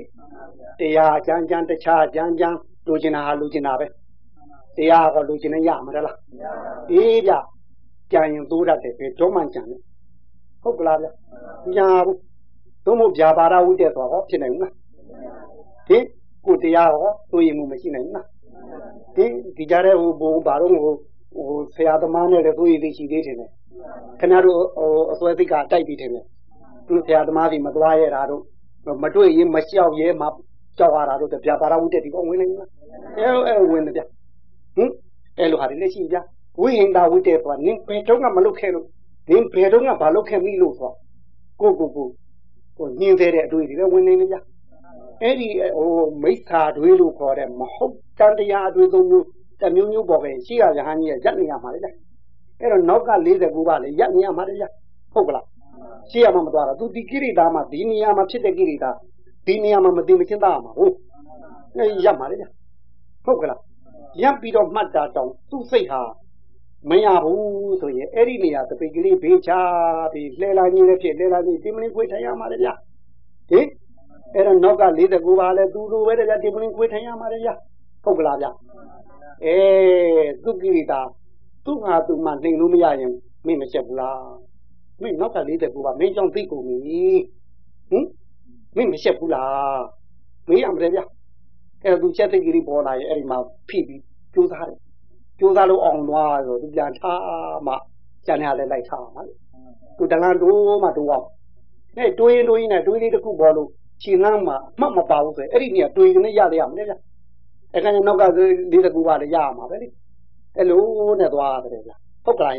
[0.80, 3.86] တရားကြမ်းကြမ်းတခြားကြမ်းကြမ်းလူကျင်တာဟာလူကျင်တာပဲ
[4.76, 6.18] တရားကလူကျင်နေရမှာလား
[6.92, 7.32] အေးဗျ
[8.12, 9.80] ကြံရင်သိုးတတ်တယ်ဘယ်တော့မှကြံတယ်
[10.62, 11.08] ဟုတ်ကလားဗျ
[11.76, 12.18] ညာဘူး
[12.84, 14.72] သို့မဟုတ်ဗျာပါရဝုတ္တဆိုတော့ဖြစ်နိုင်ဘူးလား
[15.88, 16.04] ဟင်
[16.46, 18.26] ကိုတရားဟောသိုးရင်မှုမရှိနိုင်ဘူးလား
[19.16, 19.24] ဒီ
[19.56, 20.94] ဒီကြတဲ့ဟိုဘုံဘာတော့ဟို
[21.36, 23.50] ဟိုဆရာသမားနဲ့လည်းသိုးရည်သိရှိသေးတယ်နဲ့
[24.20, 26.24] ခင်ဗျားတို့ဟိုအစွဲသိကတိုက်ပြီးတယ်နဲ့
[26.86, 28.42] သူဆရာသမားစီမသွားရတာတို့
[29.02, 30.26] မတွေ့ရင်မကြောက်ရဲမှ
[30.78, 32.68] ကြောက်ရတာတော့တပြာပါရဝုတက်ဒီကောဝင်နေလား
[33.18, 34.02] အဲအဲဝင်တယ်ဗျ
[34.76, 34.90] ဟင်
[35.38, 36.16] အဲလိုဟာတွေလက်ရှိဗျ
[36.60, 38.86] ဝိဟင်တာဝုတက်သွားနင်းဘယ်တော့မှမလုပ်ခဲ့လို့
[39.30, 40.92] နင်းဘယ်တော့မှမလုပ်ခဲ့မိလို့ဆို
[41.60, 42.08] ကိုကိုကို
[42.78, 44.36] ကိုညင်းသေးတဲ့အတွေ့တွေပဲဝင်နေနေဗျ
[45.22, 45.90] အဲ့ဒီဟို
[46.22, 49.26] မိစ္ဆာတွေလို့ခေါ်တဲ့မဟုတ်တန်တရားအတွေ့သုံးမျိုး
[49.60, 54.54] တမျိုးမျိုးပေါ်ပဲရှိရရဟန်းကြီးရက်နေရမှာလေအဲ့တော့နောက်က49ပါလေရက်နေရမှာလေ
[55.12, 55.44] ဟုတ်ကလား
[56.10, 58.90] ရှိရမှာမသွားတာသူဒီကိရိတာမှာဒီနေရာမှာဖြစ်တဲ့ကိရိတာ
[59.46, 60.94] ဒီနေရာမှာမသိမချင်းသားမှာဟုတ်
[61.76, 62.36] အဲရပ်မှာလေ
[63.24, 63.60] ဟုတ်ကလား
[64.22, 66.02] ရပ်ပြီးတော့မှတ်တာတောင်သူ့စိတ်ဟာ
[66.90, 69.50] မရဘူးဆိုရင်အဲ့ဒီနေရာတပိတ်ကလေးဘေးချ
[70.12, 72.68] ပြီးလှဲလာကြီးလည်းဖြစ်လှဲလာကြီးတင်မလင်းခွေးထိုင်ရမှာလေဗျ
[73.50, 73.66] ဟင်
[74.34, 77.50] အဲ့တော့နောက်က49ပါလဲသူလိုပဲတဲ့ဗျတင်မလင်းခွေးထိုင်ရမှာလေဗျ
[78.04, 78.46] ဟုတ်ကလားဗျ
[79.44, 79.56] အဲ
[80.44, 81.00] သူကိရိတာ
[81.64, 83.12] သူ့ဟာသူ့မှနှိမ်လို့မရရင်
[83.46, 84.22] မင်းမချက်ဘူးလား
[85.02, 86.78] မင်းနောက်က49ပါမင်းကြောင့်သိကုန်ပြီ
[87.90, 88.06] ဟင်
[88.76, 89.82] မင်းမရှက်ဘူးလား
[90.48, 91.00] မေးရမလဲဗျ
[91.84, 93.38] အဲ့သူချက်သိကလေးပေါ်လာရဲ့အဲ့ဒီမှာ
[93.68, 94.02] ဖိပြီး
[94.34, 94.78] ကြိုးစားတယ်
[95.38, 97.20] ကြိုးစားလို့အောင်သွားဆိုသူပြန်ထား
[97.66, 97.74] မှ
[98.26, 99.32] ကျန်ရလဲလိုက်ထားမှာလေ
[99.98, 101.26] သူတလန်တိုးမှတိုးအောင်
[101.96, 103.68] အဲ့တွေးရင်တွေးရင်နဲ့တွေးလေးတစ်ခုပေါ်လို့
[104.02, 106.92] ခြေလမ်းမှာမှတ်မပါဘူးဆိုအဲ့ဒီနေရာတွေးကနေရရရမလဲဗျ
[107.72, 109.88] အဲ့ကနေနောက်ကလေးတစ်ခုပါလေရရမှာပဲလေ
[110.56, 110.82] အဲ့လို
[111.20, 111.92] နဲ့သွားတယ်ဗျ
[112.24, 112.56] ဟုတ်ကဲ့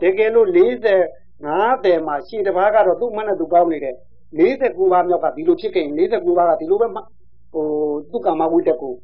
[0.00, 0.98] တကယ်လို့40
[1.44, 3.96] 50မှာရှေ့တစ်ပါးကတော့သူ့မနဲ့သူပေါင်းနေတယ်
[4.38, 6.88] 49ပါးမြောက်ကဒီလိုဖြစ်ခဲ့ရင်49ပါးကဒီလိုပဲ
[7.54, 7.66] ဟို
[8.10, 8.94] သူကမဝိတက်ကို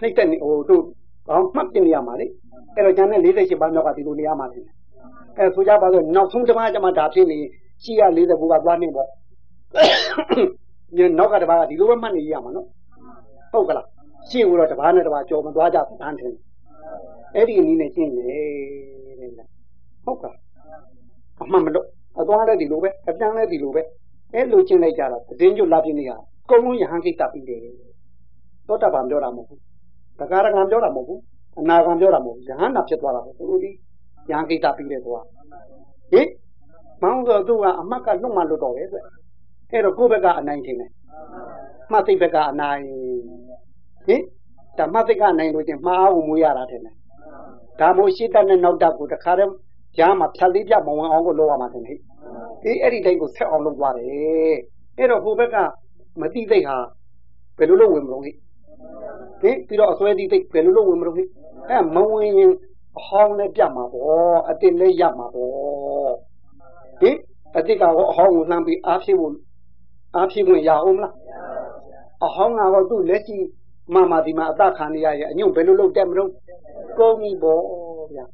[0.00, 0.82] နှိမ့်တဲ့ဟိုတို့
[1.28, 2.26] ဘာမှတ်ပြနေရမှာလေ
[2.74, 4.60] အဲ့တော့ကျန်တဲ့48ပါးမြောက်ကဒီလိုနေရမှာလေ
[5.36, 7.38] အဲဆိုကြပါစို့နောက်ဆုံးတစ်ပါးကျမှဒါဖြစ်နေ
[7.84, 9.08] ရှိရ49ပါးသွားနေပေါ့
[10.96, 12.66] ညနောက်ကတစ်ပါးကဒီလိုပဲမှတ်နေရမှာနော်
[13.52, 13.86] ဟုတ်ကလား
[14.30, 16.34] ရှင်းလို့တော့တစ်ပါးနဲ့တစ်ပါးကြော်မသွားကြဘူးတန်းထင်
[17.34, 19.48] အဲ့ဒီအနည်းနဲ့ရှင်းနေတယ်
[20.04, 20.36] ဟုတ်ကလား
[21.42, 21.86] အမှန်မလို့
[22.20, 23.82] အသွားလည်းဒီလိုပဲအပြန်လည်းဒီလိုပဲ
[24.34, 26.16] အဲ့လိုချင်းလိုက်ကြတာသတင်းကျွတ်လာပြင်းနေရအ
[26.50, 27.60] ကုန်လုံးယဟန်ကိစ္စပြီးတယ်
[28.68, 29.60] သောတာပန်ပြောတာမဟုတ်ဘူး
[30.18, 31.20] တက္ကရာကံပြောတာမဟုတ်ဘူး
[31.60, 33.70] အနာကံပြောတာမဟုတ်ဘူးယဟန်နာဖြစ်သွားတာပဲသူတို့ဒီ
[34.30, 35.20] ယဟန်ကိစ္စပြီးတယ်ကွာ
[36.12, 36.28] ဟင်
[37.02, 39.00] မောင်းဆိုသူကအမတ်ကလွတ်မှလွတ်တော့ပဲဆို
[39.70, 40.90] အဲ့တော့ကိုယ့်ဘက်ကအနိုင်ထင်တယ်
[41.92, 42.82] မှတ်သိဘက်ကအနိုင်
[44.06, 44.22] ဟင်
[44.78, 46.94] ဓမ္မသိကအနိုင်လို့ချင်းမှားအောင်မွေးရတာထင်တယ်
[47.80, 49.52] ဒါမို့ရှေ့တက်နဲ့နောက်တက်ကိုတခါတည်း
[49.96, 51.98] ကြားမှာဖြတ်လေးပြမဝင်အောင်ကိုလုပ်ရမှာထင်တယ်
[52.64, 54.06] အေးအဲ့ဒီတိုင်းကိုဆက်အောင်လုပ်သွားတယ်
[54.98, 55.56] အဲ့တော့ဟိုဘက်က
[56.20, 56.76] မတိသိဟာ
[57.58, 58.30] ဘယ်လိုလုပ်ဝင်မလို့ဟိ
[59.40, 61.22] ဟင်ပြီးတော့အစွဲတိသိဘယ်လိုလုပ်ဝင်မလို့ဟိ
[61.68, 62.52] အဲမဝင်ရင်
[62.98, 66.12] အဟောင်းနဲ့ပြတ်မှာပေါ့အတင်လေးရမှာပေါ့
[67.00, 67.16] ဟင်
[67.56, 69.34] အတိကတော့အဟောင်းကိုလှမ်းပြီးအားဖြည့်ဖို့
[70.16, 71.14] အားဖြည့်ဝင်ရအောင်မလား
[72.24, 73.38] အဟောင်းကတော့သူ့လက်ရှိ
[73.94, 76.30] မမဒီမှာအသက်ခံနေရရဲ့အညွန့်ဘယ်လိုလုပ်တက်မလို့
[76.98, 77.62] ကုန်ပြီပေါ့
[78.14, 78.26] ဗျာ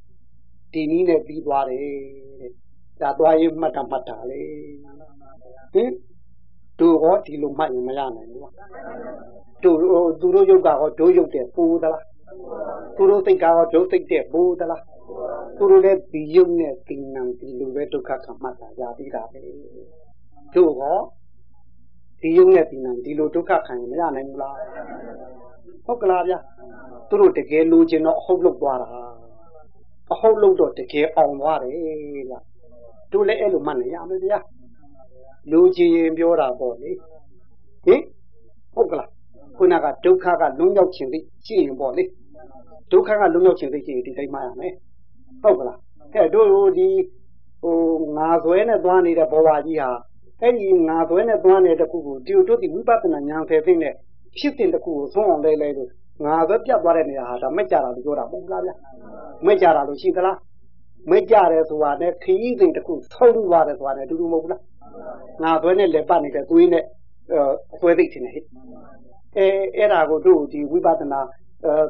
[0.73, 2.53] ဒီနည်းနဲ့ပြီးသွားတယ်
[3.01, 4.43] ဒါသွားရေးမှတ်တာမှတ်တာလေ
[5.73, 5.91] ဟင်
[6.79, 8.53] သူဟောဒီလိုမှတ်ရင်မရနိုင်ဘူး
[9.63, 9.71] သူ
[10.21, 12.05] သူတို့ယုတ်ကဟောဒုယုတ်တဲ့ပူသလား
[12.97, 14.83] သူတို့သိက္ခာဟောဒုသိက္တဲ့ပူသလား
[15.57, 19.41] သူတို့လည်းဒီယုတ်နဲ့ဒီနံဒီလိုပဲဒုက္ခခံမှတ်တာရပြီးတာပဲ
[20.55, 20.99] သူဟော
[22.21, 24.57] ဒီယုတ်နဲ့ဒီနံဒီလိုဒုက္ခခံရင်မရနိုင်ဘူးလား
[25.87, 26.35] ဟုတ်ကလားဗျ
[27.09, 28.89] သူတို့တကယ်လိုချင်တော့အဟုတ်လုပ်သွားတာ
[30.13, 32.45] အဟုတ်လုပ်တော့တကယ်အောင်သွားတယ်လား
[33.13, 34.39] တို့လည်းအဲ့လိုမှတ်နေရမယ်ဗျာ
[35.51, 36.91] လူကြီးရင်ပြောတာပေါ့လေ
[37.85, 38.01] ဟင်
[38.75, 39.09] ဟုတ်ကလား
[39.57, 42.05] ခုနကဒုက္ခကလွန်ရောက်ခြင်းသိရှိရင်ပေါ့လေ
[42.93, 44.73] ဒုက္ခကလွန်ရောက်ခြင်းသိရှိရင်ဒီတိုင်းမှရမယ်
[45.43, 45.79] ဟုတ်ကလား
[46.15, 46.89] အဲ့တို့ဒီ
[47.63, 47.79] ဟို
[48.17, 49.91] ငါဆွဲနဲ့သွားနေတဲ့ဘောဝါကြီးဟာ
[50.41, 53.95] အဲ့ဒီငါဆွဲနဲ့သွားနေတဲ့တခုကိုဒီတို့ဒီဝိပဿနာဉာဏ်ဖယ်သိတဲ့
[54.39, 55.91] ဖြစ်တဲ့တခုကိုဆုံးအောင်လဲလဲလို့
[56.25, 58.71] ငါပဲပြတ်သွားတဲ့နေရာဟာဒါမက်ကြတာလို့ပြောတာမဟုတ်လားဗျ
[59.47, 60.39] မက်ကြတာလို့ရှိသလား
[61.11, 64.61] မကြတယ်ဆိုတာနဲ့ခရီးစဉ်တစ်ခုဆုံးသွားတယ်ဆိုတာနဲ့အတူတူမဟုတ်ဘူးလား
[65.43, 66.85] ငါသွဲနဲ့လက်ပတ်နေတဲ့သွေးနဲ့
[67.75, 68.45] အသွဲသိချင်တယ်ဟဲ့
[69.37, 71.21] အဲအဲ့ဒါကိုတို့ဒီဝိပဿနာ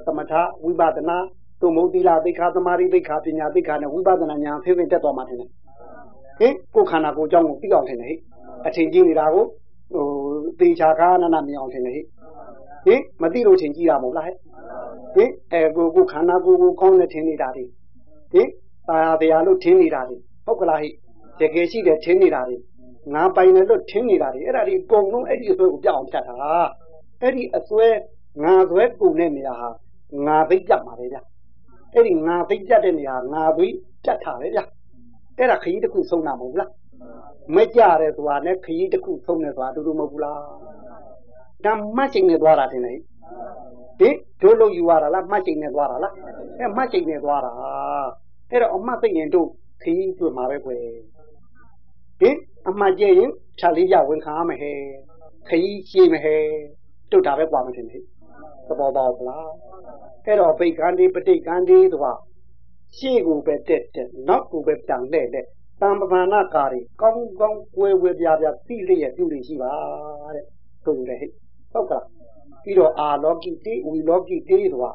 [0.07, 0.33] သမထ
[0.65, 1.17] ဝိပဿနာ
[1.61, 5.51] သို့မဟုတ်သီလသိက္ခာသမာဓိသိက္ခာပညာသိက္ခာနဲ့ဝိပဿနာဉာဏ်ဖိဖိတက်သွားမှထင်တယ်
[6.39, 8.19] ဟင်ကိုယ်ခန္ဓာကိုယ်အကြောင်းကိုသိအောင်ထင်တယ်ဟဲ့
[8.67, 9.45] အထင်ကြီးနေတာကို
[9.95, 10.07] ဟို
[10.61, 12.05] သေချာကားနနာမြင်အောင်ထင်တယ်ဟဲ့
[12.87, 14.37] ဟင်မသိလို့ထင်ကြည့်ရမဟုတ်လားဟဲ့
[15.15, 17.65] ဟင်အဲကိုကိုခန္ဓာကိုယ်ကိုကောင်းနေထင်နေတာဒီ
[18.33, 18.49] ဟင်
[18.89, 20.89] ตาတရားလို့ထင်နေတာလေဟုတ်ကလားဟိ
[21.41, 22.57] တကယ်ရှိတယ်ထင်နေတာလေ
[23.13, 26.37] ငါပိုင်တယ်လို့ထင်နေတာလေအဲ့ဒါဒီအကုန်လုံးအဲ့ဒီအစွဲကိုပြအောင်ဖြတ်တာ
[27.23, 27.87] အဲ့ဒီအစွဲ
[28.45, 29.69] ငါစွဲကုန်တဲ့နေရာဟာ
[30.27, 31.19] ငါသိပြတ်မှာပဲဗျ
[31.95, 33.67] အဲ့ဒီငါသိပြတ်တဲ့နေရာငါသိ
[34.05, 34.61] ပြတ်တာပဲဗျ
[35.39, 36.71] အဲ့ဒါခရီးတစ်ခုဆုံးတာမဟုတ်ဘူးလား
[37.55, 40.41] မကြရဲဆိုတာနဲ့ခရီးတစ်ခုဆုံးတယ်ဆိုတာအတူတူမဟုတ်ဘူးလား
[41.65, 42.95] ဒါမှတ်ချိန်နဲ့သွားတာတင်လေ
[44.01, 46.15] ဟင်တို့လို့ယူရတာလားမှတ်ချိန်နဲ့သွားတာလား
[46.59, 47.53] အဲမှတ်ချိန်နဲ့သွားတာ
[48.51, 49.49] အဲ့တော့အမှတ်သိရင်တို့
[49.83, 50.83] ခရီးတွေ့မှာပဲကွယ်
[52.25, 52.37] ဟင်
[52.69, 54.79] အမှန်ကျရင်ဖြာလေးပြဝန်ခံရမယ်ဟဲ့
[55.49, 56.43] ခကြီးရှိမဟဲ့
[57.11, 57.99] တုတ်တာပဲကွာမတင်လေ
[58.67, 59.51] သဘောပေါက်လား
[60.25, 62.13] အဲ့တော့ဗိတ်ကန်ဒီပဋိကန်ဒီဆိုတာ
[62.97, 65.47] ရှေ့ကိုပဲတက်တက်နောက်ကိုပဲပြန်လှည့်တဲ့
[65.81, 69.73] တံပမာဏကာရီကောင်းကောင်းကွယ်ဝဲပြပြသိလျက်ပြုလျက်ရှိပါ
[70.35, 70.45] တဲ့
[70.85, 71.31] ဆိုလိုတယ်ဟဲ့
[71.73, 72.05] ဟုတ်ကလား
[72.63, 74.91] ပြီးတော့အာလောကိတိဝီလောကိတိဆိုတာ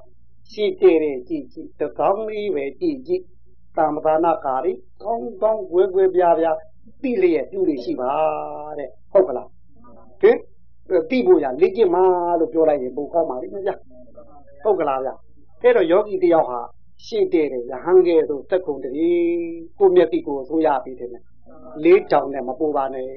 [0.51, 3.23] ရှိတဲ့တဲ့ကြည့်ကြည့်တကောင်းလေးပဲကြည့်ကြည့်
[3.77, 4.71] တံပမာဏကာရီ
[5.03, 6.45] ကောင်းကောင်းကွယ်ကွယ်ပြပြ
[7.03, 8.11] သိလျက်ပြုလို့ရှိပါ
[8.79, 9.49] တဲ့ဟုတ်ကလား
[10.21, 10.37] ဟင်
[11.09, 12.01] သိဖို့ရလေ့ကျင့်မှ
[12.39, 13.71] လို့ပြောလိုက်ရင်ပိုကောင်းပါလိမ့်မယ်ဗျ
[14.63, 15.09] ဟုတ်ကလားဗျ
[15.61, 16.59] အဲ့တော့ယောဂီတယောက်ဟာ
[17.05, 18.97] ရှေ့တဲ့တယ်ရဟန်းကဲသို့သက်ကုန်တည်း
[19.79, 21.09] ကိုမျက်တိကိုအစိုးရပြီးတယ်
[21.83, 23.07] လေးတောင်နဲ့မပူပါနဲ့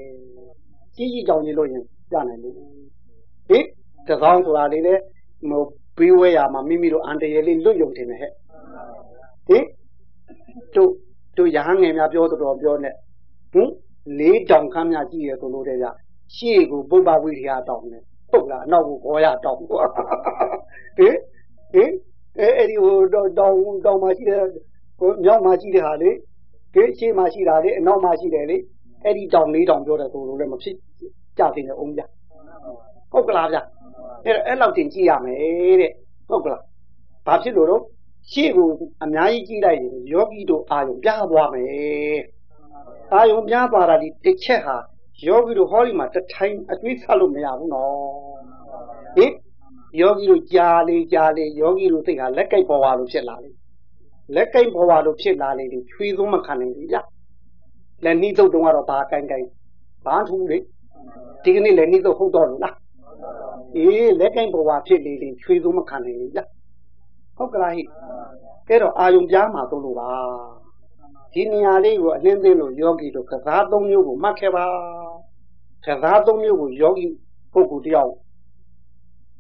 [0.97, 2.55] ကြီးကြီးတောင်ကြီးလို့ရင်ပြနိုင်လို့
[3.49, 3.59] ဟိ
[4.09, 4.95] တကောင်းဆိုတာလေးလေ
[5.49, 5.53] မ
[5.99, 8.33] ဘေးဝဲရမှာမိမိတို့အန်တရယ်လေးလွတ်ယုံတင်တယ်ဟဲ့
[9.47, 9.59] ဟိ
[10.75, 10.91] တို့
[11.39, 12.95] တို့ရဟန်းငယ်များပြောတော်ပြောနဲ့
[13.53, 13.71] ဟင်
[14.19, 15.87] လေးတောင်ခမ်းများကြည့်ရဆိုလို့တဲ့ဗျ
[16.35, 21.17] ရှေ့ကိုပုပ္ပဝိရိယတောင်းတယ်ဟုတ်လားအနောက်ကိုခေါ်ရတောင်းဟင်
[21.73, 21.91] ဟင်
[22.39, 24.43] အဲအဲ့ဒီဟိုတောင်းတောင်းမှရှိတဲ့
[24.99, 26.11] ဟိုမြောက်မှရှိတဲ့ဟာလေ
[26.75, 28.57] ဒီရှေ့မှရှိတာလေအနောက်မှရှိတယ်လေ
[29.05, 30.77] အဲ့ဒီတောင်းလေးတောင်းပြောတယ်ဆိုလို့လည်းမဖြစ်
[31.39, 32.03] ကြသေးနဲ့အောင်ဗျ
[33.13, 33.59] ဟုတ်ကလားဗျ
[34.25, 35.93] အဲ့အဲ့လောက်တင်ကြည့်ရမယ်တဲ့
[36.29, 36.63] ဟုတ်ကလား
[37.27, 37.83] ဘာဖြစ်လို့တော့
[38.31, 38.69] ရှေ့ကို
[39.03, 42.21] အများကြီးကြည့်လိုက်ရင်ယောဂီတို့အာယုံပြားသွားမယ်
[43.15, 44.77] အာယုံပြားသွားတာဒီတစ်ချက်ဟာ
[45.27, 47.93] ယောဂီတို့ဟောဒီမှာတထိုင်အတွေးဆက်လို့မရဘူးနော်
[49.17, 49.33] ဟင်
[50.01, 53.51] ယောဂီတို့ကြာလေကြာလေယောဂီတို့သိတာလက်ကိတ်ပေါ်ပါလို့ဖြစ်လာလေ
[54.35, 56.97] လက်ကိတ်ပေါ်ပါလို့ဖြစ်လာလေဒီချွေးဆုံးမခံနိုင်ဘူးဗျ
[58.05, 59.49] လက်နှီးသုတ်တုံးကတော့ဘာကိုင်းကိုင်း
[60.07, 60.59] ဘာထူးလေ
[61.45, 62.77] ဒီကနေ့လက်နှီးသုတ်ဟုတ်တော့လို့လား
[63.77, 66.41] အေးလက်ကိတ်ပေါ်ပါဖြစ်လေလေချွေးဆုံးမခံနိုင်ဘူးဗျ
[67.37, 67.83] ဟုတ်ကလားဟိ
[68.69, 70.11] အဲ့တော့အာယုံပြားမှာသုံးလို့ပါ
[71.33, 74.67] ဒီနေရာလေးကိုအလင်းသိလို့ယောဂီတို့ကစားသုံးမျိုးကိုမှတ်ခဲ့ပါ
[75.87, 77.05] ကစားသုံးမျိုးကိုယောဂီ
[77.53, 78.13] ပုဂ္ဂိုလ်တယောက်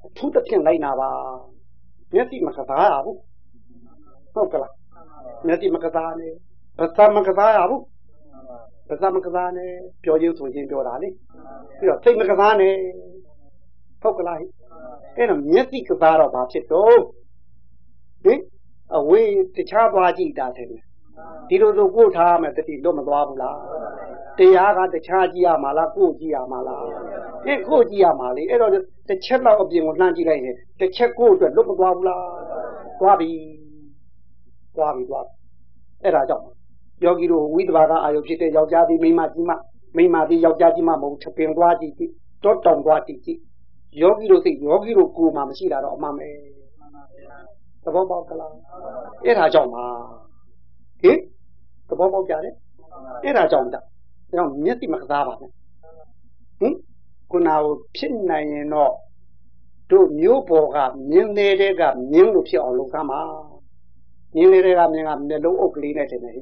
[0.04, 1.10] အထူးသဖြင့်လိုက်နာပါ
[2.14, 3.18] မျက်စိမကစားရဘူး
[4.34, 4.74] ဟုတ်ကလား
[5.46, 6.32] မျက်စိမကစားနဲ့
[6.78, 7.82] ပါးစပ်မကစားရဘူး
[8.88, 9.70] ပါးစပ်မကစားနဲ့
[10.02, 11.08] ပြောရင်းဆိုရင်ပြောတာလေ
[11.78, 12.74] ပြီးတော့စိတ်မကစားနဲ့
[14.02, 17.00] ဟုတ်ကလားအဲ့တော့မျက်စိကစားတော့ဘာဖြစ်တော့
[18.24, 18.40] ဟင်
[18.96, 20.68] အဝေးတခြားသွားကြည့်တာတယ်
[21.48, 23.58] ဒီလိုဆိုကိုထားမယ်တတိတော့မသွားဘူးလား
[24.38, 26.84] တရားကတခြားကြည့်ရမှာလားကိုကြည့်ရမှာလား
[27.44, 28.72] ဒီကိုကြည့်ရမှာလေအဲ့တော့
[29.08, 32.22] တစ်ချက်လောက်အပြင်ကိုလှမ်းကြည့်လိုက်ရင်တစ်ချက်ကိုအတွက်လွတ်မသွားဘူးလား
[33.00, 33.30] သွားပြီ
[34.76, 35.26] သွားပြီသွား
[36.02, 36.44] အဲ့ဒါကြောင့်
[37.04, 39.52] ယောဂီတို့ဝိသဘာကအာယုဖြစ်တဲ့ယောက်ျားသည်မိန်းမကြီးမ
[39.96, 42.10] မိန်းမသည်ယောက်ျားကြီးမမဟုတ်ချက်ပင်သွားကြည့်ကြည့်
[42.44, 43.38] တောတောင်သွားကြည့်ကြည့်
[44.00, 46.28] ယောဂီတို့စိတ်ယောဂီတို့ကိုယ်မှာမရှိတာတော့အမှန်ပဲ
[47.84, 48.52] သဘောပေါက်ကလား
[49.24, 49.84] အဲ့ဒါကြောင့်ပါ
[51.02, 51.18] ဟင်
[51.88, 52.54] သဘောပေါက်ကြတယ်
[53.24, 53.80] အဲ့ဒါကြောင့်ဒါ
[54.32, 55.50] ကြောင့်မျက်စိမကစားပါနဲ့
[56.60, 56.74] ဟင်
[57.30, 58.92] ခုနကဖြစ်နိုင်ရင်တော့
[59.90, 60.78] တို့မျိုးပေါ်က
[61.10, 63.20] မြင်းသေးတဲ့ကမြင်းလို့ဖြစ်အောင်လုပ်သားမှာ
[64.34, 66.38] မြင်းသေးတဲ့ကမြင်းကမျက်လုံးအုပ်ကလေးနဲ့တင်တယ်ဟ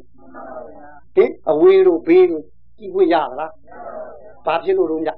[1.23, 2.43] င်အဝေးတို့ဘေးတို့
[2.79, 3.53] ကြည့်ခွင့်ရလား
[4.47, 5.09] ဘာဖြစ်လို့တော့ည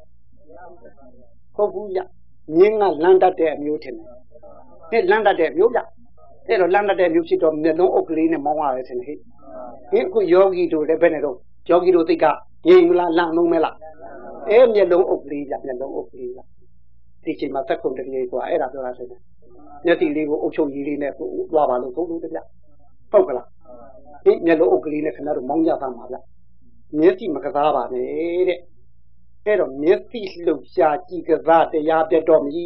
[1.56, 1.98] ဟုတ်ဘူးည
[2.56, 4.08] မြင်းကလမ်းတတ်တဲ့အမျိုးထင်တယ်
[4.90, 5.80] ဟဲ့လမ်းတတ်တဲ့အမျိုးကြ
[6.48, 9.18] အဲ့တော့လမ်းတတ်တဲ့မျိုးဖြစ်တော့မျက်လုံးအုပ်ကလေးနဲ့မောင်းရတယ်ထင်တယ်ဟဲ့
[9.90, 11.36] ဟင်အခုယောဂီတို့လည်းဘယ်နဲ့တော့
[11.70, 12.24] ယောဂီတို့သိက
[12.66, 13.76] ငြိမ်မလားလန့်လုံးမလား
[14.50, 16.40] အဲမျက်လုံးအုပ်လေးကြမျက်လုံးအုပ်လေးကြ
[17.24, 19.20] ဒီချိန်မှာသက်ကုန်တည်းဆိုတာအဲ့ဒါပြောတာဆိုတယ်
[19.86, 21.12] မျက်တိလေးကိုအုပ်ချုပ်ကြီးလေးနဲ့
[21.52, 22.38] သွားပါလို့သုံးလို့တပြ
[23.12, 23.46] ဟုတ်ကလား
[24.24, 26.16] ဒီမျက်လုံးအုပ်ကလေးနဲ့ခင်ဗျားတို့မောင်းကြသားမှာဗျ
[26.98, 28.58] မျက်စိမကစားပါနဲ့တဲ့
[29.46, 32.64] အဲ့တော့မျက်စိလှုပ်ရှားကြည့်ကစားတရားပြတ်တော်မီ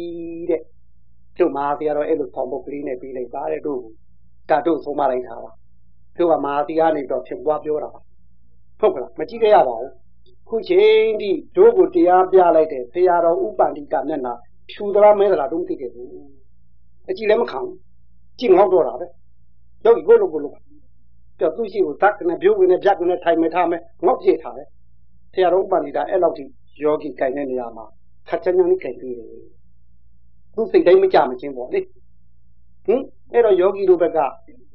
[0.49, 0.61] တဲ့
[1.39, 3.81] တို့မဟာသီကတော့အဲ့လိုဆောင်ပုတ်ကလေးနဲ့ပြီးလိုက်ပါတဲ့တို့
[4.49, 5.51] တာတို့ဆုံးမလိုက်တာပါ
[6.17, 7.99] တို့ကမဟာသီကနေတော့ဖြစ်ပွားပြောတာပါ
[8.79, 9.91] ဟုတ်ကလားမကြည့်ကြရပါဘူး
[10.49, 14.33] ခုချိန်ဒီတို့ကိုတရားပြလိုက်တဲ့ဆရာတော်ဥပန္တိကမျက်နှာ
[14.69, 16.09] ဖြူသလားမဲသလားတော့မသိခဲ့ဘူး
[17.09, 17.75] အကြည့်လည်းမခံဘူး
[18.39, 19.05] ကြည့်ငေါ့တော့တာပဲ
[19.85, 20.53] ယောဂီကိုလိုကိုလို
[21.39, 24.67] ကြောက်သူရှိကိုသတ်ကနေပြုတ်ဝင်နဲ့ပြတ်ကနေထိုင်မထားမယ်ငေါ့ပြေထားတယ်
[25.33, 26.43] ဆရာတော်ဥပန္တိကအဲ့လောက်ထိ
[26.83, 27.85] ယောဂီကြိုင်တဲ့နေရာမှာ
[28.27, 29.29] ခက်ချမ်းချမ်းလေးကြိုင်ပြီးတယ်
[30.57, 31.79] သူစိတ်တိုင်းမကြမချင်းပေါ့လေ
[32.85, 33.01] ဟင်
[33.33, 34.17] အဲ့တော့ယောဂီတို့ဘက်က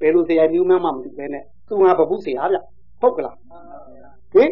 [0.01, 2.59] ဘယ်လိုဆရာမျိုးမှမသိပဲနဲ့သူငါဘပုဆရာဗျ
[3.01, 3.37] ဟုတ်ကလား
[4.33, 4.51] ဟင်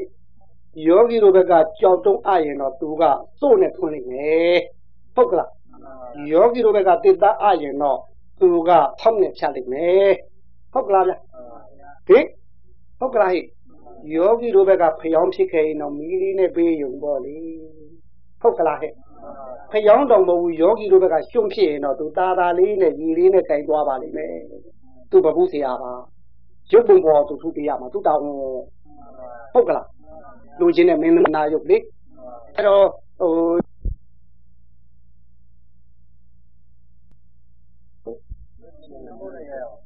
[0.86, 3.02] ယောဂီတို့ဘက်ကကြောက်တုံးအရင်တော့သူက
[3.40, 4.58] စို့နဲ့ထွန်းလိုက်မယ်
[5.14, 5.50] ဟုတ်ကလား
[6.30, 7.98] ယောဂီတို့ဘက်ကတိတ္တအရင်တော့
[8.40, 10.12] သူကဖောက်နဲ့ဖြတ်လိုက်မယ်
[10.72, 11.14] ဟုတ်ကလားဗျ
[12.08, 12.24] ဟင်
[12.98, 13.40] ဟုတ်ကလားဟိ
[14.14, 17.36] ယောဂီတို့ဘက်ကဖျောင်းဖြစ်ခဲ့ရင်တော့မီးလေးနဲ့ပေးရုံပေါ့လေ
[18.40, 18.92] ဟုတ်ကလားဟဲ့
[19.72, 24.34] ဖျောင်းတော်မဟုတ်ဘူးယောဂီတို့ဘက်ကရှုံဖြစ်ရင်တော့သူตาตาလေးနဲ့ရည်လေးနဲ့ခြင်သွားပါလိမ့်မယ်
[25.10, 25.92] သူပပုဆရာပါ
[26.72, 28.22] ရုပ်ပုံပေါ်သူသူပေးရမှာသူတောင်း
[29.52, 29.86] ဟုတ်ကလား
[30.58, 31.76] လူချင်းနဲ့မင်းနာရုပ်လေ
[32.54, 32.86] အဲ့တော့
[33.20, 33.32] ဟို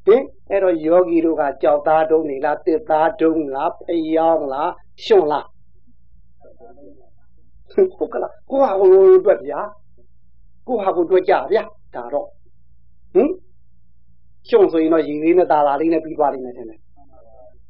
[0.06, 0.16] ဒီ
[0.50, 4.70] အဲ့တော့ယောဂီတို့ကကြောက်သားတုံးနေလားတစ်သားတုံးလားဖျောင်းလား
[5.04, 5.46] ရှုံလား
[7.74, 9.60] ဟုတ်ကလားကိုဟာကိုအတွက်ဗျာ
[10.66, 11.62] ကိုဟာကိုအတွက်ကြဗျာ
[11.94, 12.26] ဒါတော့
[13.14, 13.30] ဟင်
[14.48, 16.80] ရှုံဆိုရင်တော့ရည်လေးနဲ့ตาလာလေးနဲ့ပြီးသွားလိမ့်မယ်ထင်တယ်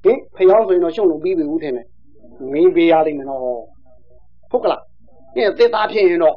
[0.04, 1.86] ဟင်ဖျောင်းဆိုရင်တော့ရှုံလို့ပြီးပြီဦးထင်တယ်
[2.52, 3.40] မင်းပေးရလိမ့်မယ်နော်
[4.50, 4.82] ဟုတ်ကလား
[5.36, 6.36] အဲသေသားဖြစ်ရင်တော့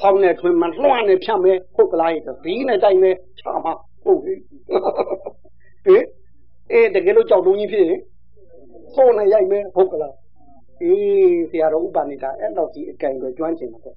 [0.00, 2.10] ဆောင်းနဲ့ထွင်မလွှမ်းနဲ့ဖြတ်မယ်ဟုတ်ကလား
[2.44, 3.72] ဒီနဲ့တိုင်းမယ်ချာမှာ
[4.04, 4.34] ဟုတ်ပြီ
[5.86, 6.04] ဟင်
[6.72, 8.00] အဲတကယ်လို့ကြောက်တုံးကြီးဖြစ်ရင်
[8.94, 10.14] သုံးနဲ့ရိုက်မယ်ဟုတ်ကလား
[10.82, 13.96] အေးဆရာတော်ဥပနိတာအဲ့တော့ဒီအကင်ကိုကျွမ်းကျင်မှာပေါ့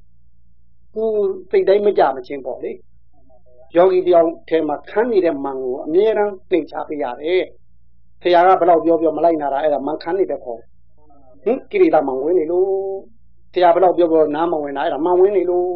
[0.93, 1.03] သူ
[1.51, 2.71] စိတ်တိုင်းမကြမချင်းပေါ့လေ
[3.75, 7.43] ယောဂီတယောက်ထဲမှာခန်းနေတဲ့မန်ကိုအမြဲတမ်းသင်ချပေးရတယ်
[8.21, 10.59] ဆရာကဘယ်တော့ပြောပြောမလိုက်နာတာအဲ့ဒါမန်ခန်းနေတဲ့ခေါ်
[11.43, 12.67] ဟင်ကိရိတာမန်ဝင်နေလို့
[13.53, 15.67] ဆရာဘယ်တော့ပြောပြောနားမဝင်တာအဲ့ဒါမန်ဝင်နေလို့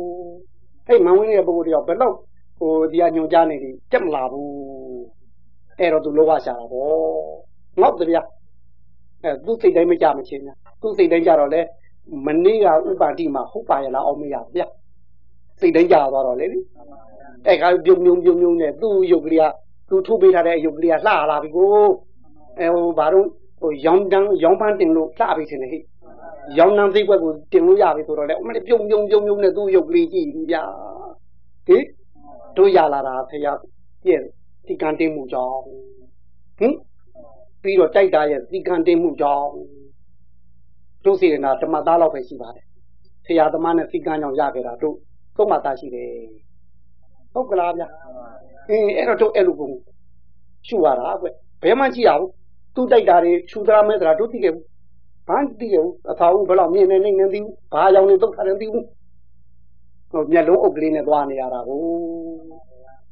[0.87, 2.13] အဲ့မန်ဝင်နေတဲ့ပုဂ္ဂိုလ်တယောက်ဘယ်တော့
[2.59, 4.47] ဟိုဒီကညွန်ကြားနေတယ်တက်မလာဘူး
[5.79, 6.91] အဲ့တော့သူလောဘရှာတာပေါ့
[7.81, 8.21] ငေါ့တဗျာ
[9.23, 10.43] အဲသူစိတ်တိုင်းမကြမချင်း
[10.81, 11.61] သူစိတ်တိုင်းကြတော့လေ
[12.25, 14.67] မနေ့ကဥပါတိမှာဟုတ်ပါရလားအောင်မရဗျာ
[15.59, 16.45] စိတ်တိုင်းကြသွားတော့လေ
[17.45, 19.45] အဲ့ကပြုံပြုံပြုံပြုံနဲ့သူ့ရုပ်ကလေးက
[19.89, 21.69] သူထုတ်ပေးထားတဲ့ရုပ်ကလေးကလှလာပြီကို
[22.59, 23.27] အဲဟိုဘာလို့
[23.59, 25.79] ဟိုရောင်းတန်းရောင်းပန်းတင်လို့လှပြီထင်တယ်ဟိ
[26.57, 30.63] ရောင်းနှမ်းသိကွက်ကိုတင်လို့ရပြီဆိုတော့လေအမလေးပြုံပြုံပြုံပြုံနဲ့သူ့ရုပ်ကလေးကြည့်ပြီဗျာ
[31.67, 31.77] ဟိ
[32.57, 33.51] တို့ရလာတာဖရာ
[34.03, 34.21] ပြည့်
[34.67, 35.59] ဒီကံတင်မှုကြောင့်
[36.59, 36.73] ဟင်
[37.61, 39.47] ပြီးတော့တိုက်တာရဲ့ဒီကံတင်မှုကြောင့်
[41.07, 42.65] တို့စေနာဓမ္မသားလောက်ပဲရှိပါတယ်
[43.25, 44.95] ဖရာသမားနဲ့စီကံကြောင့်ရခဲ့တာတို့
[45.35, 46.11] သုံးမှသားရှိတယ်
[47.33, 47.83] ဟုတ်ကလားဗျ
[48.69, 49.71] အင်းအဲ့တော့တို့အဲ့လိုကို
[50.67, 51.25] ရှူရတာကွ
[51.63, 52.29] ဘယ်မှကြည့်ရဘူး
[52.75, 54.65] သူ့တိုက်တာတွေရှူသလားမဲသလားတို့သိခဲ့ဘူး
[55.27, 58.85] ဘာသိခဲ့ဘူးအသာဦးဘယ်တော့မြင်နေနေနေသိဘူးဘာကြောင့်လဲသုတ်ထားတယ်သိဘူး
[60.11, 61.81] ဟိုမျက်လုံးအုပ်ကလေးနဲ့သွားနေရတာကို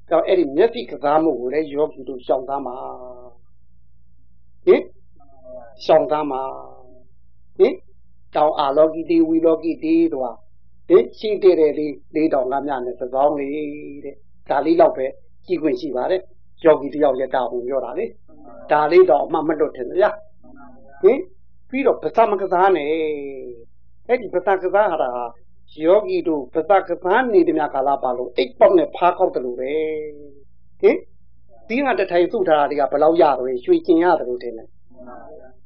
[0.10, 2.76] ကြောင့်အဲ့ဒီမျက်စိကစားမှုကိုလည်းယောဂီတို့ရှောင်သားမှာ
[4.66, 4.82] ဟင်
[5.86, 6.42] ရှောင်သားမှာ
[7.58, 7.74] ဟင်
[8.38, 10.32] တောင်အာလောကီတီဝီလောကီတီတို့ဟာ
[10.90, 11.68] ဟင်ရှိတဲ့လေ
[12.16, 14.16] လေးတောင်ကမြနဲ့သကောင်းလေးတဲ့
[14.50, 15.06] ဒါလေးတော့ပဲ
[15.46, 16.22] ကြည့်ခွင့်ရှိပါတယ်
[16.64, 18.06] ယောဂီတယောက်ရဲ့တာဝန်ပြောတာလေ
[18.72, 20.10] ဒါလေးတော့အမှမလွတ်တယ်ဗျာ
[21.02, 21.20] ဟင်
[21.70, 22.90] ပြီးတော့ပသမကစားနဲ့
[24.08, 25.10] အဲ့ဒီပသမကစားဟာတာ
[25.84, 29.72] ယောဂီတို့ပသမကစားနေတဲ့များကာလပါလို့အိတ်ပေါက်နဲ့ဖားကောက်တယ်လို့ပဲ
[30.82, 30.98] ဟင်
[31.68, 34.68] ဒီကတထိုင်စုထားတာတွေကဘယ်လောက်ရတယ်ရွှေကျင်ရတယ်လို့ထင်တယ်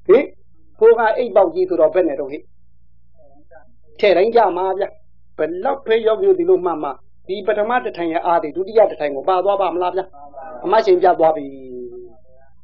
[0.07, 0.25] ဟင်
[0.79, 2.37] ကိုကအိတ်ပေါက်ကြီးဆိုတော့ဘယ်နဲ့တော့ဟိ
[3.99, 4.83] ထဲတိုင်းကြမှာဗျ
[5.37, 6.89] ဘယ်လောက်ဖေးယောဂီတို့ဒီလိုမှမှ
[7.27, 10.01] ဒီပထမတထိုင်ရဲ့အားတွေဒုတိယတထိုင်ကိုပါသွားပါမလားဗျ
[10.65, 11.45] အမရှင်ပြသွားပြီ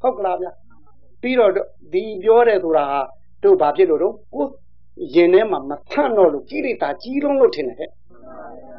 [0.02, 0.48] ဟုတ်ကလားဗျ
[1.22, 1.52] ပြီးတော့
[1.94, 3.00] ဒီပြောတယ်ဆိုတာဟာ
[3.44, 4.46] တို့ဘာဖြစ်လို့တော့ကို
[5.16, 7.90] ရင်ထဲမှာမဆန့်တော့လို့ကိရိတာကြီးလုံးလို့ထင်တယ်ဟဲ့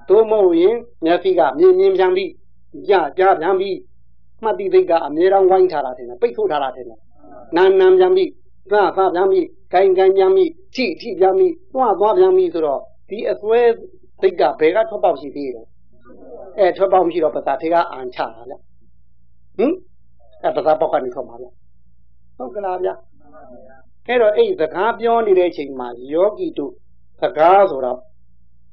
[0.08, 2.30] တို့မဟုတ်ရင်မျက်စိကမြင်မြင်ပြန်ပြီး
[2.88, 3.76] ကြကြပြန်ပြီး
[4.42, 6.98] မှတ်တိသိကအမြဲတမ်းဝိုင်းထားတာထင်တယ်ပိတ်ဆို့ထားတာထင်တယ်
[7.56, 8.30] နာနာပြန်ပြီး
[8.72, 13.60] သသပြန်ပြီးဂိုင်ဂိုင်ပြန်ပြီးထိထိပြန်ပြီးသွားသွားပြန်ပြီးဆိုတော့ဒီအစွဲ
[14.22, 15.66] သိကဘယ်ကထွက်ပေါက်ရှိသေးတယ်
[16.58, 18.54] အဲထွက်ပေါက်မရှိတော့ပသာထေကအန်ချတာဗျ
[19.58, 19.72] ဟင်
[20.44, 21.46] အဲပသာပေါက်ကနေထွက်မှာဗျ
[22.36, 22.88] ဟုတ်ကလားဗျ
[24.06, 26.72] အဲ့တော့အဲ့စကားပြောနေတဲ့အချိန်မှာယောဂီတို့
[27.20, 27.98] စကားဆိုတော့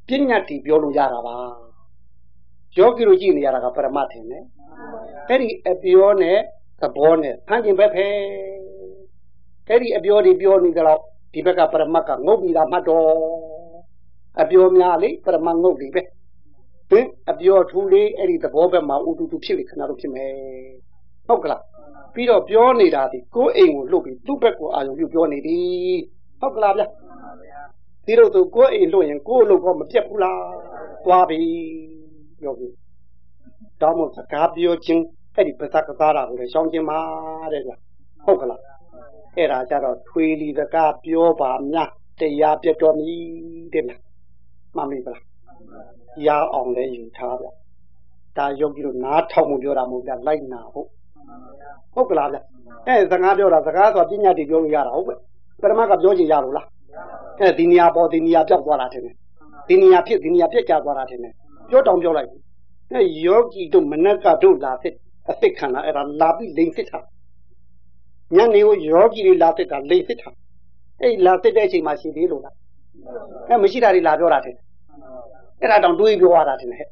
[0.08, 1.38] ပညာတိပြောလို့ရတာပါ
[2.78, 4.44] ယောဂီတို့ကြည့်နေရတာကပရမတ်ထင်တယ်
[5.30, 6.38] အဲ့ဒီအပြောနဲ့
[6.82, 8.08] သဘောနဲ့ဖန်ကျင်ဘက်ဖဲ
[9.70, 11.00] အဲ့ဒီအပြောတွေပြောနေကြတော့
[11.34, 13.06] ဒီဘက်ကပရမတ်ကငုတ်ပြီးတာမှတ်တော့
[14.42, 16.02] အပြောများလေပရမတ်ငုတ်လေးပဲ
[16.90, 20.32] ဟင်အပြောထူလေးအဲ့ဒီသဘောဘက်မှာဥတူတူဖြစ်လေခဏတော့ဖြစ်မယ်
[21.28, 21.62] ဟုတ်ကလား
[22.14, 25.98] ပြီးတော့ပြောနေတာဒီကိုယ်အိမ်ကိုလှုပ်ပြီးသူ့ဘက်ကိုအာရုံပြုပြောနေသည်
[26.42, 26.84] ဟုတ်ကလားဗျ
[28.06, 30.42] ဒီလိုဆိုကိုယ်အိမ်လှုပ်ရင်ကိုယ်လှုပ်တော့မပြတ်ဘူးလား
[31.06, 31.42] သွားပြီ
[32.40, 32.68] ပြောပြီ
[33.82, 35.04] တောင်းမို့စကားပြောခြင်း
[35.36, 37.00] အဲ့ဒီပစကစားတာကိုလည်းရှောင်းခြင်းပါ
[37.54, 37.72] တဲ့ဗျ
[38.26, 38.62] ဟုတ်ကလား
[39.36, 43.16] အဲ့ဒါကြတော့ထွေလီစကားပြောပါများတရားပြတ်တော်မီ
[43.74, 44.02] တဲ့လား
[44.76, 45.22] မှန်ပြီလား
[46.26, 47.48] ရအောင်လဲယူထားဗျ
[48.38, 50.90] ဒါယောဂီတို့နားထောင်မှုပြောတာမဟုတ်ဗျလိုက်နာဟုတ်
[51.94, 52.38] ဟုတ်ကလားဗျ
[52.88, 55.16] အဲစကားပြောတာစကားဆိုပညာတည်ပြောလို့ရတာဟုတ်ပဲ
[55.62, 56.68] ပရမကပြောချင်ရလို့လား
[57.40, 59.16] အဲဒီနေရာပေါ်ဒီနေရာပြောက်သွားတာထင်တယ်
[59.68, 61.34] ဒီနေရာဖြစ်ဒီနေရာပြက်ကျသွားတာထင်တယ်
[61.70, 62.30] ပြောတောင်ပြောလိုက်
[62.92, 64.96] အဲယောဂီတို့မနက်ကတို့လာဖြစ်
[65.28, 67.00] အစ်စ်ခံတာအဲ့ဒါလာပြီးလိန်စစ်တာ
[68.36, 70.30] ညနေကိုယောဂီတွေလာစစ်တာလိန်စစ်တာ
[71.02, 72.56] အဲ့လာစစ်တဲ့အချိန်မှာရှိသေးလို့လား
[73.50, 74.56] အဲမရှိတာတွေလာပြောတာထင်
[75.62, 76.88] အဲ့ဒါတောင်တွေးပြောရတာထင်တယ်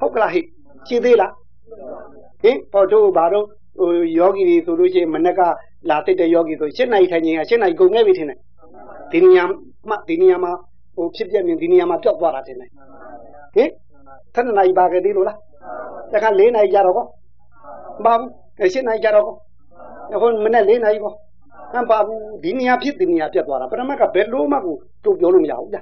[0.00, 0.40] ဟုတ်ကလားဟိ
[0.88, 1.32] ရှိသေးလား
[2.42, 3.46] ဟင်ဟောတို့ဘာတို့
[3.78, 5.40] ဟိုယောဂီတွေဆိုလို့ရှိရင်မနက်က
[5.90, 8.38] လာသိတဲ့ယောဂီဆို7နိုင်ထိုင်ခြင်းက7နိုင်ကုန်ခဲ့ပြီထင်တယ်
[9.12, 9.44] ဒီနေရာ
[9.88, 10.52] မှဒီနေရာမှာ
[10.96, 12.70] ဟိုဖြစ်ပြမြင်ဒီနေရာမှာပျောက်သွားတာထင်တယ်
[13.54, 13.70] ဟင်
[14.34, 15.38] 7နိုင်ပါခဲ့သေးလို့လား
[16.12, 17.06] တခါ4နိုင်ကြတော့ကော
[18.04, 19.28] မပါဘူးအဲရှင်းနိုင်ကြတော့
[20.22, 21.14] ဟိုမနဲ့လေးနိုင်ပေါ့
[21.72, 25.78] ဟမ်ပါဘူးဒီနေရာဖြစ်ဒီနေရာပြတ်သွားတာပရမတ်ကဘယ်လို့မှကိုတို့ပြောလို့မရဘူးဗျ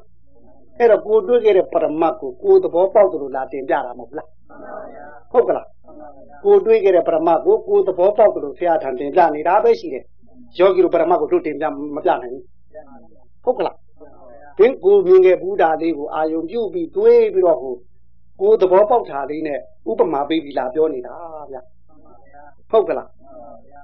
[0.78, 4.28] အဲ့တော့ကိုတွေ့ခဲ့တဲ့ပရမတ်ကိုကိုသဘောပေါက်တယ်လို့လာတင်ပြတာမဟုတ်လား
[5.32, 5.66] ဟုတ်ကလား
[6.44, 10.04] ကိုတွေ့ခဲ့တဲ့ပရမတ်ကိုကိုသဘောပေါက်တယ်လို့ဆရာထံတင်ပြနေတာပဲရှိတယ်
[10.58, 11.64] ယောဂီတို့ပရမတ်ကိုတို့တင်ပြ
[11.96, 12.44] မပြနိုင်ဘူး
[13.44, 13.76] ဟုတ်ကလား
[14.58, 17.74] ဒင်းကိုမြင်ခဲ့ဘူးတာလေးကိုအာယုံပြုတ်ပြီးတွေးပြီးတော့ဟို
[18.40, 19.58] ကိုသဘောပေါက်တာလေးနဲ့
[19.90, 21.14] ဥပမာပေးပြီးလာပြောနေတာ
[21.50, 21.56] ဗျ
[22.70, 23.08] ဟုတ်ကလား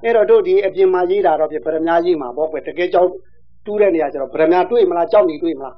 [0.04, 3.10] အဲ့တော့တို့ဒီအပြင်မှာရေးတာတော့ပြဗရမကြီးမှာပေါ့ကွတကယ်ကြောက်
[3.66, 5.76] တူးတဲ့နေရာကျတော့ဗရမတွေ့မလားကြောက်နေတွေ့မလား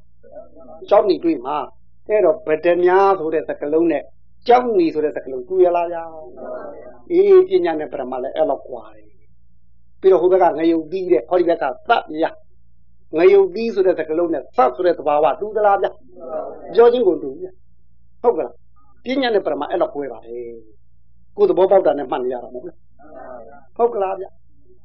[0.91, 1.57] ကြောက်နေတွေ့မှာ
[2.09, 4.03] အဲ့တော့ဗဒမြဆိုတဲ့သကလုံးနဲ့
[4.49, 6.03] ကြောက်နေဆိုတဲ့သကလုံးတူရလားဗျာ
[7.13, 9.07] အေးပညာနဲ့ပရမလည်းအဲ့လောက်ကွာတယ်
[10.01, 12.31] ပြီးတော့ဟိုဘက်ကငရုတ်သီးတဲ့ဟောဒီဘက်ကသတ်ဗျာ
[13.19, 15.91] ငရုတ်သီးဆိုတဲ့သကလုံးနဲ့သတ်ဆိုတဲ့သဘာဝတူသလားဗျာ
[16.75, 17.53] ပြောချင်းကိုတူဗျာ
[18.23, 18.53] ဟုတ်ကလား
[19.05, 20.45] ပညာနဲ့ပရမအဲ့လောက်ကွဲပါတယ်
[21.37, 22.77] ကိုယ်သဘောပေါက်တာနဲ့မှတ်နေရတာမဟုတ်လား
[23.77, 24.25] ဟုတ်ကလားဗျ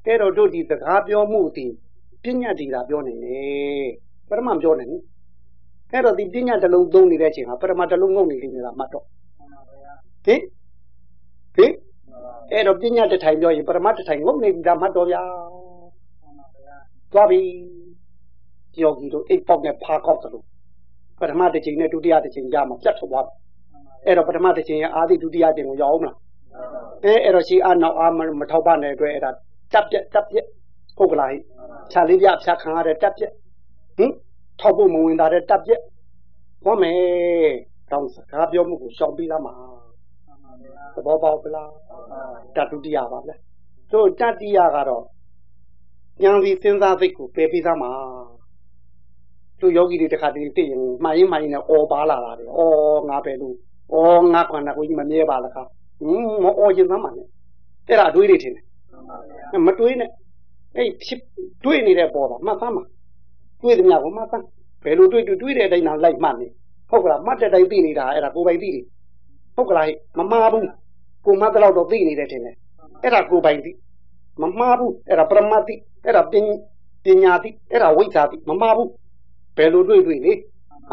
[0.05, 1.65] အဲ့တော့တို့ဒီစကားပြောမှုဒီ
[2.23, 3.87] ပညာတိတာပြောနေတယ်
[4.29, 5.01] ပရမပြောနေတယ်
[5.91, 9.05] အဲ့တော့ဒီပညာတစ်လုံးသုံးနေတဲ့အချိန်မှာပရမတစ်လုံးငုံနေလိမ့်မယ်လားမှတ်တော့
[10.25, 10.41] ဟင်
[11.55, 11.73] ဟင်
[12.51, 15.21] အဲ့တော့ပညာတစ်ထိုင်ပြောရင်ပရမတစ်ထိုင်ငုံနေပြီလားမှတ်တော့ဗျာ
[17.11, 17.39] သွားပြီ
[18.81, 20.43] ယောဂီတို့အိတ်ပေါက်နဲ့ဖားကောက်သလို
[21.19, 23.35] ပထမတစ်ချိန်နဲ့ဒုတိယတစ်ချိန်ကြာမှပြတ်ထွက်သွားတယ်
[24.05, 26.17] အဲ့တော့ပထမတစ်ချိန်ရဲ့အာသီဒုတိယချိန်ကိုရောက်အောင်မလား
[27.03, 28.07] အဲအဲ့တော့ရှိအနောက်အာ
[28.39, 29.31] မထောက်ပတဲ့အတွက်အဲ့ဒါ
[29.73, 30.45] တက်ပြက်တက်ပြက်
[30.97, 31.37] ဟုတ်ကလားဟိ
[31.91, 33.31] ခြာလေးပြဖြတ်ခံရတဲ့တက်ပြက်
[33.97, 34.11] ဟင်
[34.59, 35.81] ထောက်ဖို့မဝင်တာတဲ့တက်ပြက်
[36.63, 36.99] ဟောမယ်
[37.91, 39.53] တောင်းစကားပြောမှုကိုရှောင်ပြီးလားမှာ
[40.95, 41.71] သဘောပေါက်ပလား
[42.55, 43.31] တတုတိယပါဗျ
[43.91, 45.03] တို့တတိယကတော့
[46.23, 47.91] ဉာဏ်စီစဉ်းစားစိတ်ကိုပယ်ပြီးသားမှာ
[49.59, 53.55] တို့ယောဂီတွေတခါတည်းသိရင်မှားရင်မှားရင်လည်းအော်ပါလာတာလေအော်ငါပဲလို့
[53.93, 55.71] အော်ငါခွန်နာကိုကြီးမမြဲပါလားခါဟင်း
[56.43, 57.27] မအော်ရင်သမ်းပါနဲ့
[57.87, 60.09] အဲ့ဒါအတွေးတွေထင်တယ်မတွေးနဲ့
[60.75, 61.19] အဲ့ဖြစ်
[61.63, 62.83] တွေးနေတဲ့ပေါ်တာမှတ်သမ်းပါ
[63.61, 64.45] တွေးသမျှကိုမှတ်သမ်း
[64.83, 66.47] ဘယ်လိုတွေးတွေးတွေးတဲ့အတိုင်းသာလိုက်မှတ်နေ
[66.89, 68.85] ဟုတ်ကလားမှတ်တဲ့တိုင်းသိနေတာအဲ့ဒါကိုယ်ပိုင်သိတယ်
[69.55, 69.87] ဟုတ်ကလား
[70.19, 70.67] မမှားဘူး
[71.25, 72.55] ကိုမှတ်တော့တော့သိနေတယ်ထင်တယ်
[73.03, 73.71] အဲ့ဒါကိုယ်ပိုင်သိ
[74.41, 76.35] မမှားဘူးအဲ့ဒါပရမတ်သိအဲ့ဒါပ
[77.23, 78.89] ညာသိအဲ့ဒါဝိဇ္ဇာသိမမှားဘူး
[79.57, 80.33] ဘယ်လိုတွေးတွေးလေ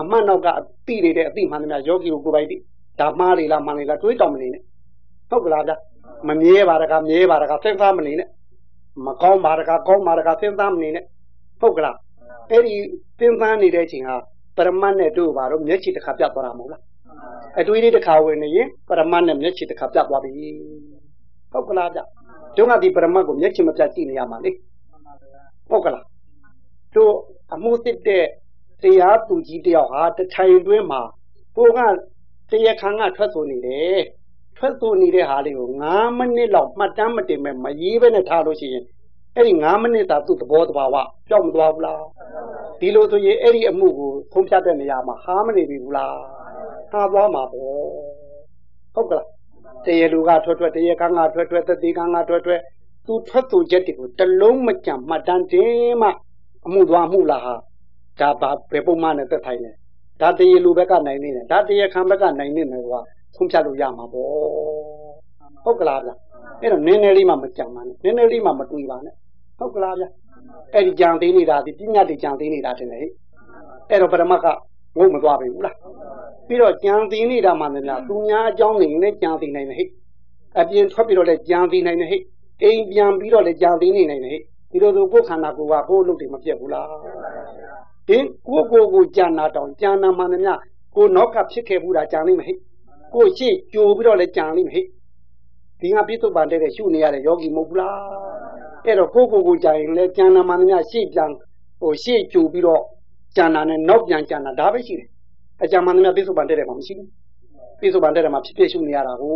[0.00, 2.56] အမှန်တော့ကအသိနေတဲ့အသိမှန်တယ်များယောဂီကိုကိုယ်ပိုင်သိ
[3.00, 4.62] ဒါမှားလေလားမှန်လေလားတွေးတောင်မနေနဲ့
[5.30, 5.72] ဟုတ်ကလားဗျ
[6.28, 8.28] မမြဲပါတကားမြဲပါတကားစဉ်းစားမနေနဲ့
[9.06, 11.04] မကောင်းပါတကားကောင်းပါတကားစဉ်းစားမနေနဲ့
[11.60, 11.96] ဟုတ်ကလား
[12.50, 12.74] အဲ့ဒီ
[13.18, 14.16] စဉ်းစားနေတဲ့အချိန်ဟာ
[14.56, 16.82] ပရမတ်နဲ့တို့ပါတော့မျက်ခြေတစ်ခါပြတ်သွားတာမဟုတ်လား
[17.60, 20.32] အတွေးလေးတစ်ခါဝင်နေရင်ပရမတ်နဲ့မျက်ခြေတစ်ခါပြတ်သွားပြီ
[21.52, 22.00] ဟုတ်ကလားဗျ
[22.56, 24.50] တို့ကဒီပရမတ်ကိုမျက်ခြေမပြတ်ကြည့်နေရမှာလေ
[25.70, 26.04] ဟုတ်ကလား
[26.94, 27.12] တို့
[27.54, 28.24] အမှုစစ်တဲ့
[28.82, 31.00] တရားသူကြီးတယောက်ဟာတထိုင်တွင်းမှာ
[31.56, 31.80] ကိုက
[32.50, 34.00] တရားခံကထွက်ဆိုနေတယ်
[34.58, 38.84] ထွက်ဆိုနေတဲ့ဟာလေးကို9မိနစ်လောက်မှတ်တမ်းမတင်မဲ့မရေးဘဲနဲ့ထားလို့ရှိရင်
[39.34, 40.96] အဲ့ဒီ9မိနစ်သာသူ့သဘောတဘာဝ
[41.28, 42.02] ကြောက်မသွားဘူးလား
[42.80, 46.14] ဒီလိုဆိုရင်အဲ့ဒီအမှုကိုသုံးဖြတ်တဲ့နေရာမှာဟာမနေပြီဘူးလား
[46.92, 47.82] ဟာသွားမှာပေါ့
[48.94, 49.26] ဟုတ်ကလား
[49.84, 52.60] တရေလူကထွက်ထွက်တရေကန်းကထွက်ထွက်တတိကန်းကထွက်ထွက်
[53.06, 56.08] သူထွက်သူချက်တွေကိုတလုံးမကြံမှတ်တမ်းတင်မှ
[56.66, 57.54] အမှုသွားမှုလားဟာ
[58.20, 59.72] ဒါဘာဘယ်ပုံမှန်နဲ့သက်ဆိုင်လဲ
[60.20, 63.00] ဒါတရေလူဘက်ကနိုင်နေတယ်ဒါတရေခံဘက်ကနိုင်နေတယ်ကွာ
[63.36, 64.30] ဆုံးဖြတ်လို့ရမှာပေါ့
[65.64, 66.10] ဟုတ်ကလားဗျ
[66.60, 69.14] အဲ့တော့နည်းနည်းလေးမှမကြံပါနဲ့နည်းနည်းလေးမှမတွေးပါနဲ့
[69.58, 70.04] ဟုတ်ကလားဗျ
[70.74, 73.00] အဲ့ဒီကြံသေးနေတာဒီပညာတွေကြံသေးနေတာတင်လေ
[73.90, 74.46] အဲ့တော့ပရမတ်က
[74.98, 75.76] ငုံမသွားပြီဘူးလား
[76.48, 79.88] ပြီးတော့ကြံသေးနေတာမှလည်းသူများအကြောင်းနေနဲ့ကြံသေးနိုင်တယ်ဟဲ့
[80.60, 82.22] အပြင်ထွက်ပြီးတော့လည်းကြံသေးနိုင်တယ်ဟဲ့
[82.62, 86.86] အိမ်ပြန်ပြီးတော့လည်းကြံသေးနေနိုင်တယ်ဟဲ့ဒီလိုဆိုကိုယ်ခန္ဓာကိုယ်ကကိုယ်လုပ်တယ်မပြတ်ဘူးလား
[88.08, 90.52] ဟင်ကိုကိုကိုကြံနာတောင်ကြံနာမှန်သမျှ
[90.96, 92.56] ကိုနောက်ကဖြစ်ခဲ့ဘူးတာကြံနေမဟဲ့
[93.14, 94.86] ကိုရှေ့ကြိုပြီးတော့လည်းကြံနေမဟဲ့
[95.80, 97.96] ဒီငါပြစ္ဆုတ်ပန်တဲ့ရှုနေရတဲ့ယောဂီမဟုတ်ဘူးလား
[98.84, 101.30] အဲ့တော့ကိုကိုကိုကြံရင်လည်းကြံနာမှန်သမျှရှေ့ပြန်
[101.80, 102.82] ဟိုရှေ့ကြိုပြီးတော့
[103.36, 105.08] ကြံနာနဲ့နောက်ပြန်ကြံနာဒါပဲရှိတယ်
[105.62, 107.08] အကြံမှန်သမျှပြစ္ဆုတ်ပန်တဲ့မှာမရှိဘူး
[107.80, 109.34] ပြစ္ဆုတ်ပန်တဲ့မှာဖြစ်ဖြစ်ရှုနေရတာကို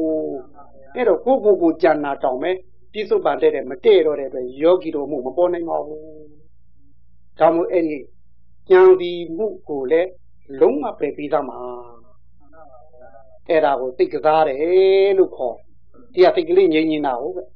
[0.94, 2.50] အဲ့တော့ကိုကိုကိုကြံနာတောင်ပဲ
[2.92, 6.02] ပြစ္ဆုတ်ပန်တဲ့မတည့်တော့တဲ့အတွက်ယောဂီတို့မှုမပေါ်နိုင်ပါဘူး
[7.38, 7.98] ဒါမှမဟုတ်အဲ့ဒီ
[8.70, 10.10] ကြံဒီမှုကိုလည်း
[10.60, 11.58] လုံးဝပယ်ပြီးသားမှာ
[13.48, 15.56] အဲ့ဒါကိုသိကစားတယ်လို့ခေါ်
[16.14, 17.46] တရားသိကလေးငြိမ်နေတာဟုတ်ကဲ့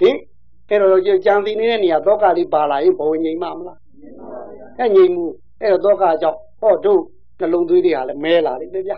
[0.00, 0.16] ဟင်
[0.68, 3.78] အဲ့တော့ကြံစီနေတဲ့နေရာသောကလေးပါလာရင်ဘဝငြိမ်မှာမလား
[4.78, 5.24] အဲ့ငြိမ်မှု
[5.62, 7.00] အဲ့တော့သောကကြောင့်ဟောတို့
[7.38, 8.92] နှလုံးသွေးတွေဟာလည်းမဲလာလိမ့်မယ်ဗျ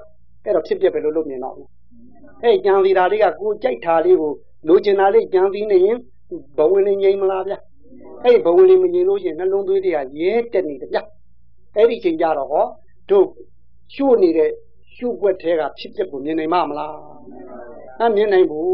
[0.45, 1.57] အဲ့တော့ဖြစ်ပြပဲလို့လုပ်မြင်တော့
[2.43, 4.33] အဲ့ကြံစီတာလေးကကိုကြိုက်တာလေးကို
[4.69, 5.99] လိုချင်တာလေးကြံစီနေရင်
[6.57, 7.55] ဘဝလေးငြိမ်မလားဗျ
[8.25, 10.99] အဲ့ဘဝလေးမငြိမ်လို့ရှိရင်နှလုံးသွေးတွေကရဲတက်နေတယ်ဗျ
[11.77, 12.67] အဲ့ဒီချိန်ကြတော့ဟော
[13.11, 13.27] တို့
[13.95, 14.51] ရှို့နေတဲ့
[15.03, 16.95] ရှုွက်ထဲကဖြစ်ပျက်ကိုမြင်နိုင်မှာမလား
[18.01, 18.73] အမြင်နိုင်ဘူး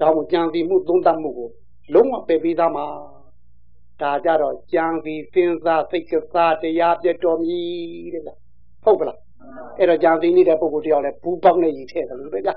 [0.00, 1.48] ဒါမှကြံစီမှုသုံးသပ်မှုကို
[1.94, 2.86] လုံးဝပယ်ပြီးသားမှာ
[4.00, 7.58] ဒါကြတော့ကြံစီစဉ်းစားစိတ်ကစားတရားပြတ်တော်မီ
[8.12, 8.30] တဲ့ဗျ
[8.84, 9.18] ဟုတ်ကလား
[9.78, 12.50] အဲ့တော့ကြံစီနေတဲ့ပုဂ္ဂိုလ်တယောက်လည်းဘူးပေါက်နဲ့ရည်ထည့်တယ်လို့ပဲဗျ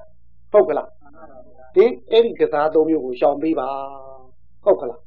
[0.51, 0.89] ဟုတ်ကလား
[1.75, 3.69] ဒီအဲ့ဒီကစားသုံးမျိုးကိုရှောင်ပေးပါ
[4.63, 5.01] ဟုတ်ကလား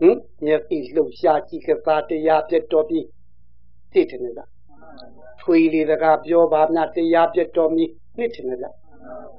[0.00, 3.06] ဟင်မျက်စိလှုပ်ရှားကြည့်ကစားတရားပြတ်တော်ပြီး
[3.92, 4.42] သိတယ်ဗျ
[5.40, 7.84] ထွေလီတကားပြောပါများတရားပြတ်တော်မီ
[8.18, 8.66] နှစ်တယ်ဗျ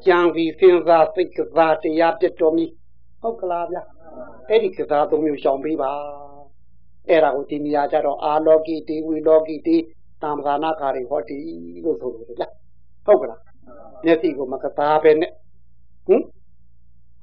[0.05, 2.65] ကြံစီစဉ်းစားစိတ်ကစားတရားပြတ်တော်မီ
[3.21, 3.77] ဟုတ်ကလားဗျ
[4.49, 5.91] အဲ့ဒီကစားသုံးမျိုးရှောင်ပေးပါ
[7.09, 9.77] အဲ့ဒါကိုဒီနေရာကျတော့အာလောကီတေဝီလောကီတေ
[10.21, 11.37] တမ္မာနာကာရီဟောတီ
[11.83, 12.43] လို့ဆိုလို့ဗျ
[13.05, 13.41] ဟုတ်ကလား
[14.05, 15.31] မျက်စိကိုမကစားပဲနဲ့
[16.07, 16.23] ဟင်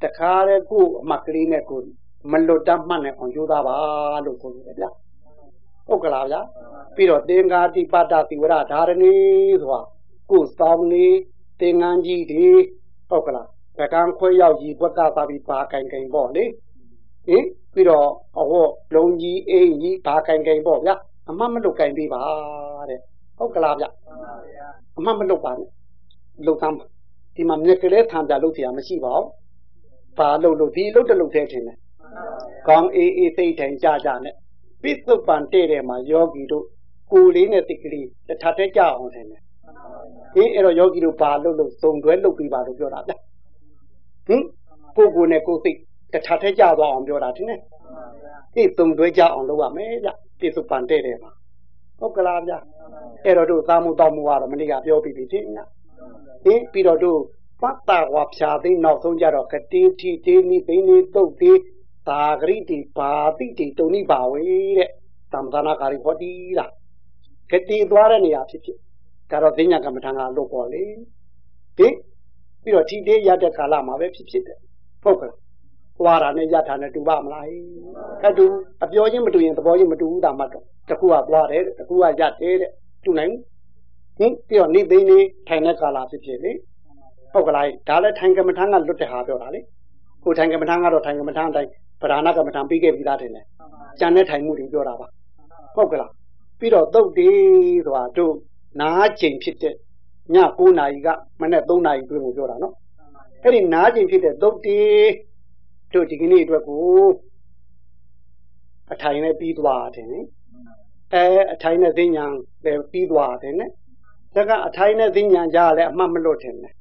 [0.03, 1.81] တခါတည်းကိုအမှတ်ကလေးနဲ့ကို
[2.31, 3.76] မလွတ်တတ်မှတ်နိုင်အောင်ကြိုးစားပါ
[4.24, 4.85] လို့ဆိုလို့ဗျ
[5.89, 6.38] ဟုတ်ကလားဗျ
[6.96, 9.14] ပြီးတော့သင်္ဃာတိပတ္တတိဝရဓာရဏီ
[9.62, 9.82] ဆိုတာ
[10.32, 11.06] ကိုစောင်းနေ
[11.60, 12.48] သင်္ကန်းကြီးတွေ
[13.10, 16.43] ဟုတ်ကလားပကံခွဲရောက်ကြီးဘွက်ကသာပြီးပါကင်ကင်ပေါ့လေ
[17.28, 17.43] ဟင်
[17.74, 18.08] ပြီးတော့
[18.39, 20.96] အဝတ်လုံးကြီးအိမ်ကြီးပါကင်ကင်ပေါ့ဗျာ
[21.30, 22.22] အမှတ်မလုတ်ကင်ပေးပါ
[22.89, 23.00] တဲ့
[23.38, 23.86] ဟုတ်ကလားဗျ
[24.98, 25.70] အမှတ်မလုတ်ပါနဲ့
[26.46, 26.86] လုတ်သမ်းပါ
[27.36, 29.28] ဒီမှာမြက်ကလေးထံပြလုတ်เสียမရှိပါဘူး
[30.18, 31.78] ဘာလုတ်လို့ဒီလုတ်တလုတ်သေးတယ်
[32.68, 34.36] ကောင်းအေးအေးစိတ်ထိုင်ကြကြနဲ့
[34.83, 36.64] ပိဿုပန်တဲ့တဲ့မှာယောဂီတို့
[37.11, 39.41] ကိုယ်လေးနဲ့တိတ်ကလေးတစ်ထပ်တည်းကြအောင်တယ်ဟင်
[40.55, 43.12] အဲ့တော့ယောဂီတို့ဘာလုတ်လို့စုံတွဲလုတ်ပြီးပါလို့ပြောတာဗျ
[44.26, 44.43] ဟင်
[44.97, 45.78] ကိုကိုနဲ့ကိုစိတ်
[46.12, 47.59] တခြားထဲကြသွားအောင်ပြောတာဒီနဲ့
[48.55, 50.09] ဒီသုံးတွဲကြအောင်လုပ်ရမယ်ဗျ
[50.41, 51.31] ပြစ္ဆုပန်တဲ့တယ်မှာ
[51.99, 52.53] ဟုတ်ကလားဗျ
[53.24, 55.59] အဲ့တော့တို့သားမှုတောက်မှုကတော့မနေ့ကပြောပြီးပြီဒီည
[56.45, 57.20] ဟင်ပြီးတော့တို့
[57.62, 61.53] ပတ်တာဝါဖြာသိနောက်ဆုံးကြတော့ကတိတိတေနိဘိနေတုတ်တိ
[62.11, 64.45] သာဂရိတိဘာတိတိတုန်နိဘာဝေ
[64.79, 64.91] တဲ့
[65.33, 66.71] သမ္မာနာကာရီဟောတီးလား
[67.51, 68.79] ကတိသွားတဲ့နေရာဖြစ်ဖြစ်
[69.31, 70.83] ဒါတော့သိညာကမ္မထံကလို့ပေါ့လေ
[71.79, 71.95] ဟင်
[72.63, 74.59] ပြီးတော့ထိတေးရတဲ့ကာလမှာပဲဖြစ်ဖြစ်တယ်
[75.03, 75.33] ဟုတ်ကဲ့
[75.99, 77.47] သွားတာနဲ့ရတာနဲ့တူပါမလား
[78.27, 78.45] အတူ
[78.85, 82.71] အပြောချင်းမတူရင်သဘောချင်းမတူဘူးတာမှတော့တခုကသွားတယ်တခုကရတယ်တဲ့
[83.05, 83.33] တူနိုင်
[84.19, 86.53] ဟင်ပြီးတော့နေသိနေထိုင်တဲ့ကာလဖြစ်ဖြစ်လေ
[87.33, 89.61] ဟုတ်ကလားဒါလည်းထိုင်ကမ္မထံကလွတ်တဲ့ဟာပြောတာလေ
[90.25, 91.71] ကိုထိုင်ကမ္မထံကတော့ထိုင်ကမ္မထံအတိုင်း
[92.01, 93.43] ဗราဏကမ္မထံပြီးခဲ့ပြီးသားတယ်လေ
[94.01, 95.07] ကြံတဲ့ထိုင်မှုတွေပြောတာပါ
[95.75, 96.13] ဟုတ်ကလား
[96.59, 98.35] ပြီးတော့သုတ်တေးဆိုတာတို့
[98.81, 99.77] နားချိန်ဖြစ်တဲ့ည
[100.59, 101.09] 9နာရီက
[101.41, 102.75] မနေ့3နာရီတွင်းကိုပြောတာနော်
[103.43, 105.11] အဲ့ဒီနားချိန်ဖြစ်တဲ့သုတ်တေး
[105.93, 106.85] တို့ဒီကနေ့အတွက်ကို
[108.93, 110.21] အထိုင်နဲ့ပြီးသွားတယ်နိ
[111.15, 112.25] အဲအထိုင်နဲ့သိညာ
[112.65, 113.67] လည်းပြီးသွားတယ်နိ
[114.35, 116.73] ဒါကအထိုင်နဲ့သိညာကြားလည်းအမှတ်မလွတ်တယ်နိဣ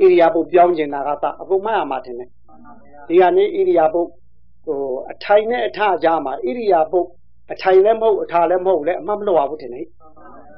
[0.00, 2.26] ရိယာပုပြောင်းကျင်တာကသအကုန်မှတ်ရမှာတယ်နိ
[3.08, 4.00] ဒီကနေ့ဣရိယာပု
[4.68, 7.00] ဟိုအထိုင်နဲ့အထကြားမှာဣရိယာပု
[7.52, 9.82] အထိုင်လည်းမဟုတ်အထာလည်းမဟုတ်လည်းအမှတ်မလွတ်ပါဘူးတယ်နိ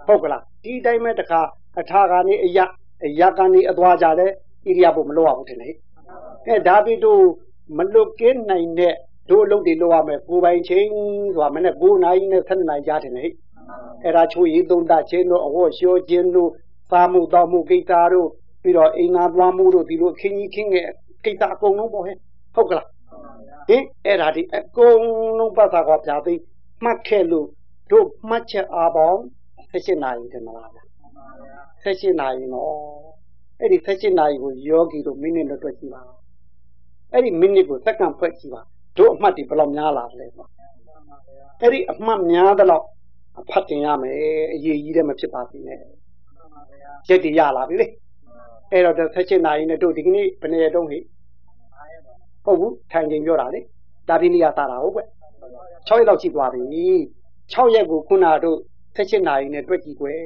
[0.06, 1.40] ဟုတ်ကလားဒီတိုင်းမဲ့တခါ
[1.80, 2.58] အထာကနေအယ
[3.04, 4.30] အယကနေအသွားကြလဲဣ
[4.66, 5.70] ရိယာပုမလွတ်ပါဘူးတယ်နိ
[6.46, 7.22] အဲဒါပြီးတော့
[7.78, 8.94] မလွတ်ကင်းနိုင်တဲ့
[9.30, 10.88] တို့အလုပ်တွေလုပ်ရမယ်ကိုပိုင်ချင်း
[11.34, 13.24] ဆိုတာမနေ့9နာရီနဲ့7နာရီကြားတယ်လေ
[14.02, 16.50] အဲ့ဒါချိုးရီသုံးတချင်းတို့အဝတ်လျှောခြင်းတို့
[16.90, 18.28] စားမှုတောက်မှုကိစ္စတို့
[18.62, 20.88] ပြီးတော့အိမ်သာသွားမှုတို့ဒီလိုခင်းကြီးခင်းငယ်
[21.24, 22.16] ကိစ္စအကုန်လုံးပေါ့ဟဲ့
[22.54, 22.86] ဟုတ်ကလား
[23.68, 25.02] ဟင်အဲ့ဒါဒီအကုန်
[25.38, 26.34] လုံးပတ်သာကွာပြာသိ
[26.84, 27.48] မှတ်ခဲ့လို့
[27.90, 29.20] တို့မှတ်ချက်အားပေါင်း
[29.72, 30.68] 16နာရီတယ်မလား
[31.84, 32.74] 16နာရီနော်
[33.60, 36.02] အဲ့ဒီ16နာရီကိုယောဂီတို့မိနစ်တော့တွေ့ကြည့်ပါ
[37.12, 38.60] အဲ့ဒီမိနစ်ကိုစက္ကန့်ဖွဲ့ကြည့်ပါ
[38.96, 40.46] တို့အမှတ်ဒီဘယ်လောက်များလာလဲဆို
[41.60, 42.84] အဲ့ဒီအမှတ်များသလောက်
[43.40, 44.16] အဖတ်တင်ရမယ်
[44.54, 45.78] အရေးကြီးတယ်မဖြစ်ပါဘူးနဲ့
[47.08, 47.86] ရက်တည်ရလာပြီလေ
[48.72, 50.98] အဲ့တော့ဆက်ချင်နိုင်နဲ့တို့ဒီကနေ့ဘယ်နေတုံးဟိ
[52.50, 53.60] ဟုတ်ဘူးထိုင်ချိန်ပြောတာလေ
[54.08, 55.00] ဒါပြင်းနေရတာဟုတ်ကွ
[55.88, 56.62] 6ရက်လောက်ရှိသွားပြီ
[57.52, 58.58] 6ရက်ကိုခုနတို့
[58.96, 60.20] ဆက်ချင်နိုင်နဲ့တွေ့ကြည့်ကွယ်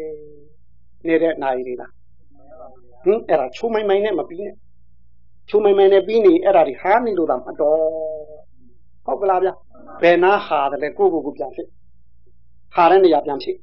[1.06, 1.92] နေတဲ့နိုင်တွေလား
[3.04, 4.56] ဟင်အဲ့ဒါချိုးမိုင်းမိုင်းနဲ့မပြီးနဲ့
[5.48, 7.80] ချုံမိုင်မိုင်နဲ့ပြီးနေအဲ့ဒါဒီဟာနေလို့သာမတော်
[9.06, 9.48] ဟုတ်ကလားဗျ
[10.02, 11.68] ဘယ်နာဟာတယ်ကိုကိုကိုပြန်ဖြစ်
[12.74, 13.56] ဟာတဲ့နေရာပြန်ဖြစ်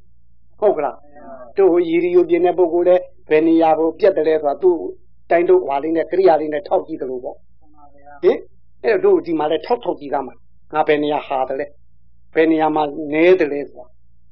[0.60, 0.98] ဟုတ်ကလား
[1.58, 4.78] တို့ရီရီယိုပြင်းတဲ့ပုဂ္ဂိုလ်လည်းဘယ်နေရာကိုပြက်တယ်လဲဆိုတာသူ့
[5.30, 7.38] တိုင်းတို့ဟွာလေးနဲ့ကရိယာလေးနဲ့ထောက်ကြည့်တယ်လို့ပေါ့
[8.24, 8.38] ဟင်
[8.84, 10.36] အဲ့တို့ဒီမှာလည်းထောက်ထောက်ကြည့်သားမှာ
[10.74, 11.68] ငါဘယ်နေရာဟာတယ်လဲ
[12.36, 12.84] ဘယ်နေရာမှာ
[13.14, 13.86] နဲတယ်လဲဆိုတာ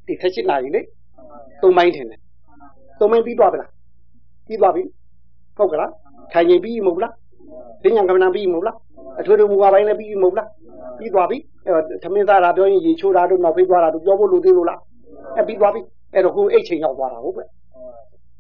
[0.06, 0.82] ဒီသက်ချစ်လာပြီလေ
[1.62, 2.20] သုံးပိုင်းထင်တယ်
[3.00, 3.72] သုံးပိုင်းပြီးသွားပြီလား
[4.48, 4.84] ပြီးသွားပြီ
[5.58, 5.92] ဟုတ်ကလား
[6.32, 7.14] ထိုင်ရင်ပြီးမဟုတ်လား
[7.84, 8.78] ပညာကမ္မနာပြီးမဟုတ်လား
[9.20, 10.50] အထွေထွေမူဝါပိုင်းလည်းပြီးမဟုတ်လား
[10.98, 11.72] ပြီးသွားပြီအဲ
[12.04, 14.80] သမင်းသားတာပြောရင်ရေချိုးတာတို့နောက်ဖေးသွားတာတို့ပြောဖို့လိုသေးလို့လား
[15.38, 15.82] အဲပြီးသွားပြီ
[16.14, 17.44] အဲ့တော့ခုအိတ်ချိန်ရောက်သွားတာဟုတ်ပဲ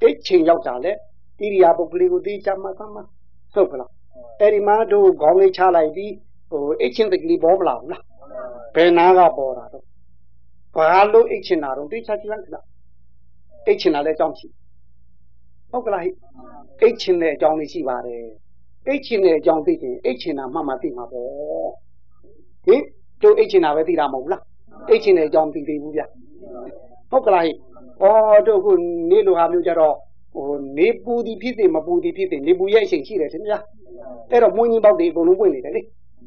[0.01, 0.95] အိတ်ချိန်ရောက်တာလေဣ
[1.39, 3.03] ရိယာပုဂ္ဂလိကိုသိချမှာသမှာ
[3.53, 3.89] ဟုတ်ကလား
[4.39, 6.13] အဲ့ဒီမှာတို့ခေါင်းလေးချလိုက်ပြီး
[6.49, 8.03] ဟိုအိတ်ချင်းတကလေးပေါ်မလာဘူးလား
[8.75, 9.85] ဘယ်နာကပေါ်တာတော့
[10.75, 12.65] ဘာလို့အိတ်ချင်းတာတော့သိချကြည့်လိုက်လား
[13.65, 14.47] အိတ်ချင်းတာလည်းအကြောင်းရှိ
[15.71, 16.03] ဟုတ်ကလား
[16.81, 18.25] အိတ်ချင်းတဲ့အကြောင်းလေးရှိပါတယ်
[18.87, 21.29] အိတ်ချင်တဲ့အကြောင်းသိရင်အိတ်ချင်တာမှမှသိမှာပေါ့
[22.65, 22.81] ဟင်
[23.21, 24.43] တို့အိတ်ချင်တာပဲသိတာမဟုတ်လား
[24.89, 26.01] အိတ်ချင်တဲ့အကြောင်းသိသေးဘူးဗျ
[27.11, 27.51] ဟုတ်ကလားဟိ
[28.33, 28.71] ဩတို့ခု
[29.09, 29.95] နေလိုဟာမျိုးကြတော့
[30.33, 33.59] ဟိုနေပူသည်ဖြစ်စေမပူသည်ဖြစ်စေနေပူရဲ့အချိန်ရှိတယ်ထင်ဗျာ
[34.31, 35.81] အဲ့တော့မွင်းကြီးပေါက်တွေအကုန်လုံးပွင့်နေတယ်လေ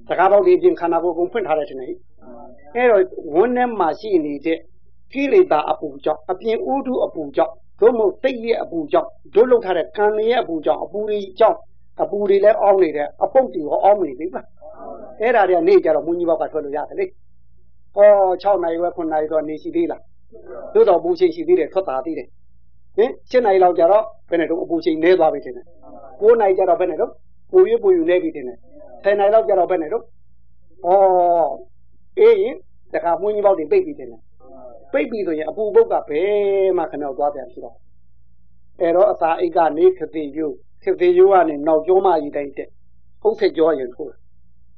[0.08, 1.88] စကားပေါက်တွေပြင်ခန္ဓာကိုယ်အကုန်ဖွင့်ထားတယ်ထင်တယ်
[2.74, 3.02] အဲ့တော့
[3.34, 4.58] ဝန်းထဲမှာရှိနေတဲ့
[5.12, 11.58] ကိလေသာအပူကြောင့်အပြင်ဥဒုအပူကြောင့်တို့မို့စိတ်ရဲ့အပူကြောင့်တို့လောက်ထားတဲ့ကံရဲ့အပူကြောင့်အပူတွေကြောင့်
[12.02, 14.46] အပူတွေလည်းအောင်းနေတယ်အပုတ်တွေရောအောင်းနေပြီလား
[15.20, 17.06] အဲ့ဒါတွေကနေ့ကြတော့မွန်းကြီးဘောက်ကထွက်လို့ရတယ်လေ
[17.94, 18.08] ဟော
[18.42, 20.02] 6နိုင်ဝဲ9နိုင်တော့နေရှိသေးလား
[20.74, 22.28] တို့တော့ပူချိန်ရှိသေးတယ်ထွက်တာသေးတယ်
[22.96, 25.66] ဟင်7နိုင်လောက်ကြတော့ဘယ်နဲ့တော့အပူချိန်နည်းသွားပြီတင်တယ်
[26.20, 27.10] 9နိုင်ကြတော့ဘယ်နဲ့တော့
[27.52, 28.58] ပူရပူယူနေပြီတင်တယ်
[29.04, 30.04] 10နိုင်လောက်ကြတော့ဘယ်နဲ့တော့ဩ
[32.18, 32.56] အေးရင်
[32.92, 34.20] တခါမွန်းကြီးဘောက်တွေပိတ်ပြီတင်တယ်
[34.92, 37.76] ပိတ်ပြီဆိုရင်အပူပုတ်ကဘယ်မှခဏသွားပြန်ဖြစ်တော့
[38.80, 40.46] အဲ့တော့အစာအိတ်ကနေခတိယူ
[40.82, 42.68] ခတိယူကနေနောက်ကျောမကြီးတိုက်တဲ့
[43.26, 44.12] ဥစ္စေကျောရင်ထိုး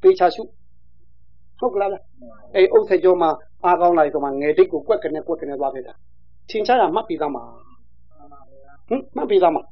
[0.02, 0.42] ပေချာရှု
[1.58, 1.90] ဟုတ်ကလား
[2.54, 3.30] အဲ့ဥစ္စေကျောမှာ
[3.64, 5.94] အားကောင်းလိုက်ဆိုမှငယ်တိတ်ကိုကွက်ကနေကွက်ကနေသွားဖြစ်တာ
[6.50, 7.44] ထင်ရှားတာမှတ်ပြီးသားမှာ
[8.88, 9.62] ဟင်မှတ်ပြီးသားမှာ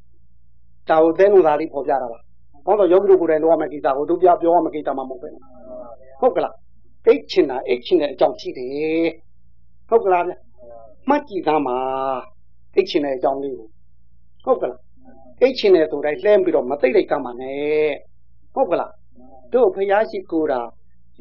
[0.88, 2.18] ဒါကိုသဲလို့သာလေးပေါ်ပြတာပါ
[2.66, 5.28] ဘာလို့ယောဂီတို့ကိုယ်တိုင်လုပ်ရမယ့်ကိစ္စကိုသူပြပြောရမယ့်ကိစ္စမှမဟုတ်ပဲ
[6.20, 6.54] ဟုတ်ကလား
[7.06, 9.08] အိတ်ချင်တာအိတ်ချင်တဲ့အကြောင်းရှိတယ်
[9.88, 10.32] ဟုတ်ကလားဗျ
[11.08, 11.76] မှတ်ကြည့်သားမှာ
[12.74, 13.68] အိတ်ချင်တဲ့အကြောင်းလေးကို
[14.44, 14.80] ဟုတ်ကလား
[15.40, 17.90] အိတ်ချင်တယ်ဆိုတိုင်းလှမ်းပြီးတော့မသိလိုက်ကမှာနဲ့
[18.54, 18.92] ဟုတ်ကလား
[19.52, 20.60] တို့ဖျားရှိကိုတာ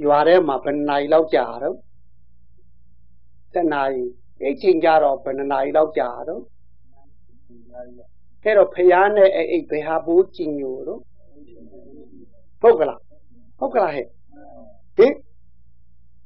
[0.03, 1.75] ရွာထဲမှာဘယ်နိုင်လောက်ကြာတော့
[3.53, 3.97] တနိုင်
[4.43, 6.41] အိတ်ချိန်ကြတော့ဘယ်နိုင်လောက်ကြာတော့
[8.43, 11.01] အဲ့တော့ဖျားနဲ့အဲ့အိတ်ဘယ်ဟာပိုးကြင်ညိုတော့
[12.61, 12.99] ဟုတ်ကလား
[13.59, 14.05] ဟုတ်ကလားဟဲ့
[14.97, 15.13] ဟင်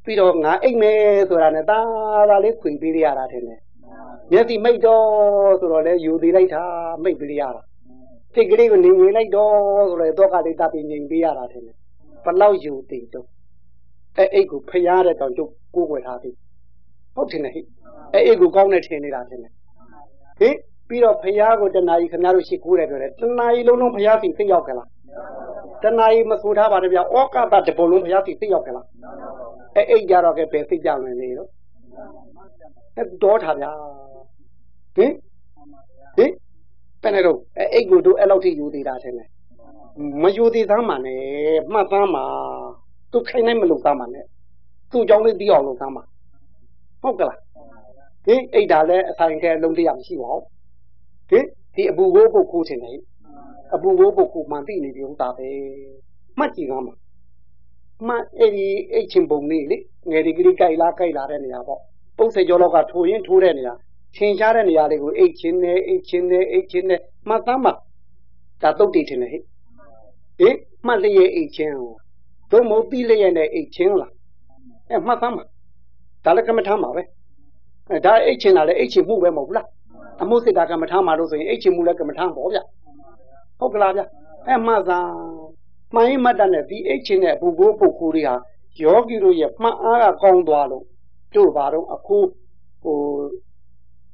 [0.03, 0.99] ပြီးတော့ငါအိတ်မယ်
[1.29, 1.79] ဆိုတာနဲ့ဒါ
[2.29, 3.59] သာလေးခွေပေးရတာထင်တယ်
[4.31, 5.05] မျက်စိမိတ်တော့
[5.59, 6.63] ဆိုတော့လေယူသေးလိုက်တာ
[7.03, 7.61] မိတ်ပေးရတာ
[8.33, 9.53] စိတ်ကလေးကိုနေငွေလိုက်တော့
[9.89, 11.75] ဆိုတော့တော့ကလေးတပ်ပြီးနေပေးရတာထင်တယ်
[12.25, 13.27] ဘလောက်ယူသေးတော့
[14.17, 16.31] အဲအိတ်ကိုဖျားတဲ့တောင်ကျုပ်ကိုးကွယ်ထားပြီ
[17.15, 17.53] ဟုတ်တယ်ဟဲ့
[18.13, 19.51] အဲအိတ်ကိုကောင်းတဲ့ထင်နေတာထင်တယ်
[20.39, 20.55] ဟင်
[20.87, 24.87] ပြီးတော့ဖျားကိုတဏှာကြီးခင်ဗျားတို့ရှိခိုးတယ်ပြောတယ်တဏှာကြီးလုံးလုံးဖျားစီသိရောက်ကြလား
[25.83, 28.85] တဏှာကြီးမဆိုထားပါနဲ့ဗျဩကတတဘလုံးဖျားစီသိရောက်ကြလား
[29.75, 31.49] အဲအိတ်ကြတော့ကဘယ်သိကြမယ်လေတော့
[32.97, 33.71] အဲတော့ထားဗျာ
[34.95, 35.11] ဟင်
[36.17, 36.31] ဟင်
[37.01, 39.29] ဘယ်နဲ့တော့အဲအိတ်ကိုတို့အဲ့လောက်ထိယူသေးတာထင်တယ်
[40.21, 41.21] မယူသေးသားမှနဲ့
[41.71, 42.23] မှတ်သားမှာ
[43.11, 44.25] သူခိုင်းနိုင်မလို့သားမှနဲ့
[44.91, 46.03] သူ့ကြောင့်လေးပြီးအောင်လုပ်သားမှာ
[47.01, 47.39] ဟုတ်ကလား
[48.25, 50.43] ဟင်အိတ်ဒါလည်းအဆိုင်ခဲလုံးတရားမရှိပါဘူး
[51.29, 51.45] ဟင်
[51.75, 52.91] ဒီအပူကိုပုတ်ခိုးခြင်းလေ
[53.73, 55.47] အပူကိုပုတ်ခိုးမှန်သိနေပြီဟုတ်တာပဲ
[56.39, 56.95] မှတ်ကြည့်ကားမှာ
[58.07, 59.77] မှအဲ့ဒီအိတ်ချင်းပုံလေးလေ
[60.09, 61.79] ငယ်ဒီကလေးကြိုက်လားကြိုက်လာတဲ့နေရာပေါ့
[62.17, 63.73] ပုတ်စေကျော်လောက်ကထိုးရင်ထိုးတဲ့နေရာ
[64.15, 67.73] ထင်ရှားတဲ့နေရာလေးကိုအိတ်ချင်းနဲ့အိတ်ချင်းနဲ့အိတ်ချင်းနဲ့မှတ်သားမှာ
[68.61, 69.41] ဒါတုတ်တည်ထင်တယ်ဟဲ့
[70.39, 70.55] ဟင်
[70.85, 71.93] မှတ်လျက်အိတ်ချင်းဟို
[72.51, 74.11] သို့မဟုတ်ပြီးလျက်နဲ့အိတ်ချင်းလား
[74.89, 75.43] အဲမှတ်သားမှာ
[76.23, 77.03] ဒါလည်းကမ္မထာမှာပဲ
[77.89, 79.67] အဲဒါအိတ်ချင်းတာလည်းအိတ်ချင်းမှုပဲမဟုတ်ဘူးလား
[80.21, 82.59] အမှုစစ်တာကမ္မထာမှာလို့ဆိုရင်အိတ်ချင်းမှုလည်းကမ္မထာပေါ့ဗျ
[83.59, 84.01] ဟုတ်ကလားဗျ
[84.47, 85.09] အဲမှတ်သား
[85.93, 88.35] မှန်ရင်မှတ်တဲ့ဒီအိတ်ချင်းနဲ့ဘူကိုပုတ်ခိုးတွေဟာ
[88.81, 90.83] ယောဂီတို့ရဲ့မှတ်အားကကောင်းသွားလို့
[91.35, 92.17] တို့ဘာတော့အခု
[92.83, 92.99] ဟို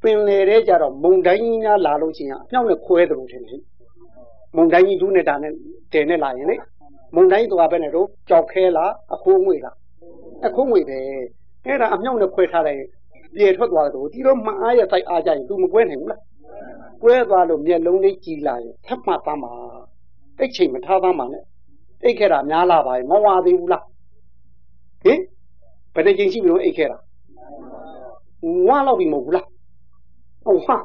[0.02, 3.62] ပင်လေတဲ့ကြတော့မုံတိုင်းကြီးများလာလို့ရှိရင်အမြောက်နဲ့ခွဲတယ်လို့ထင်တယ်
[4.56, 5.54] မုံတိုင်းကြီးဒူးနဲ့တာနဲ့
[5.94, 6.56] တင်နဲ့လာရင်လေ
[7.16, 9.76] မုံတိုင်းသွားပဲနဲ့တော့ကြောက်ခဲလားအခိုးငွေလား
[10.48, 11.04] အခိုးငွေတယ်
[11.66, 12.78] အဲ့ဒါအမြောက်နဲ့ခွဲထားတယ်
[13.36, 16.22] ပြေထွက်သွားတယ်ဒီတော့မအားရတိုက်အားကြရင် तू မကွဲနိုင်ဘူးလား
[17.02, 19.52] ကွဲသွားလို့မျက်လုံးလေးကြည်လာရင်ထပ်မှသားမှာ
[20.40, 21.44] အိတ်ချိန်မထားသားမှာနဲ့
[22.04, 23.84] အိတ်ခဲ့တာများလာပါရင်မဝသေးဘူးလား
[25.04, 25.20] ဟင်
[25.94, 26.98] ဘယ်နှချိန်ရှိပြီလို့အိတ်ခဲ့တာ
[28.68, 29.48] ဝါလောက်ပြီမဟုတ်ဘူးလား
[30.44, 30.76] ဟုတ်ဟာ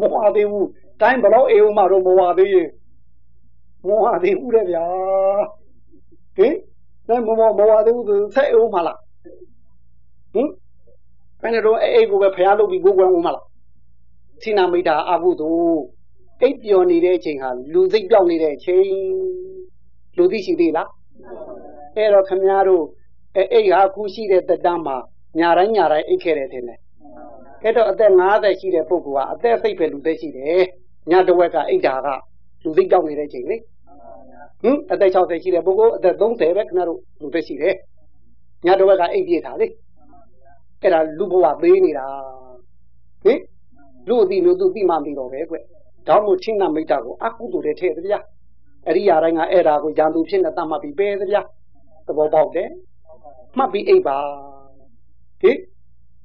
[0.00, 0.68] မဝသေးဘူး
[1.00, 2.68] တိုင်းဘလို့အေးဦးမတော့မဝသေးရင်
[3.86, 4.84] မဝသေးဘူးတဲ့ဗျာ
[6.36, 6.54] ဟင်
[7.08, 8.98] တိုင်းမမမဝသေးဘူးဆိုဆက်အေးဦးမလား
[10.34, 10.48] ဟင်
[11.42, 13.44] ဘယ်နဲ့တော့အဲ့ကိုပဲဖျားလုပ်ပြီးကိုယ်ကွယ်ဦးမလား
[14.42, 15.80] သီနာမိတာအကုသို့
[16.42, 18.86] အိပ်ပျော်နေတဲ့အချိန်ဟာလူစိတ်ပြောက်နေတဲ့အချိန်
[20.16, 20.88] လူသိရှိသေးလား
[21.96, 22.84] အဲ့တော့ခမည်းတော်
[23.36, 24.96] အဲ့အိတ်ဟာအခုရှိတဲ့တက်တမ်းမှာ
[25.38, 26.78] ညာတိုင်းညာတိုင်းအိတ်ခဲ့တယ်ထင်တယ်
[27.62, 30.62] အဲ့တော့အသက်50ရှိတဲ့ပုဂ္ဂိုလ်ကအသက်စိတ်ပဲလူသက်ရှိတယ်
[31.10, 32.08] ညတဝက်ကအိတ်တာက
[32.64, 33.56] လူစိတ်ကြောက်နေတဲ့ချိန်လေ
[34.62, 37.74] ဟင်အသက်60ရှိတဲ့ပုဂ္ဂိုလ်အသက်30ပဲခင်ဗျားတို့လူသက်ရှိတယ်
[38.66, 39.66] ညတဝက်ကအိတ်ပြည့်တာလေ
[40.82, 42.06] အဲ့ဒါလူဘဝသေးနေတာ
[43.24, 43.40] ဟင်
[44.08, 45.56] လူအတိမျိုးသူသိမှမသိတော့ပဲကွ
[46.08, 48.20] တောင်းမို့ချင်းနာမိတ်တာကိုအကုသိုလ်တွေထည့်တယ်ဗျာ
[48.88, 51.42] အရိယာတိုင်းကအဲ့ဒါကိုရန်သူဖြစ်နေတတ်မှပြီးပဲတယ်ဗျာ
[52.06, 52.68] သဘောပေါက်တယ်
[53.58, 54.18] မှတ်ပြီးအိပ်ပါ
[55.42, 55.58] ဟင်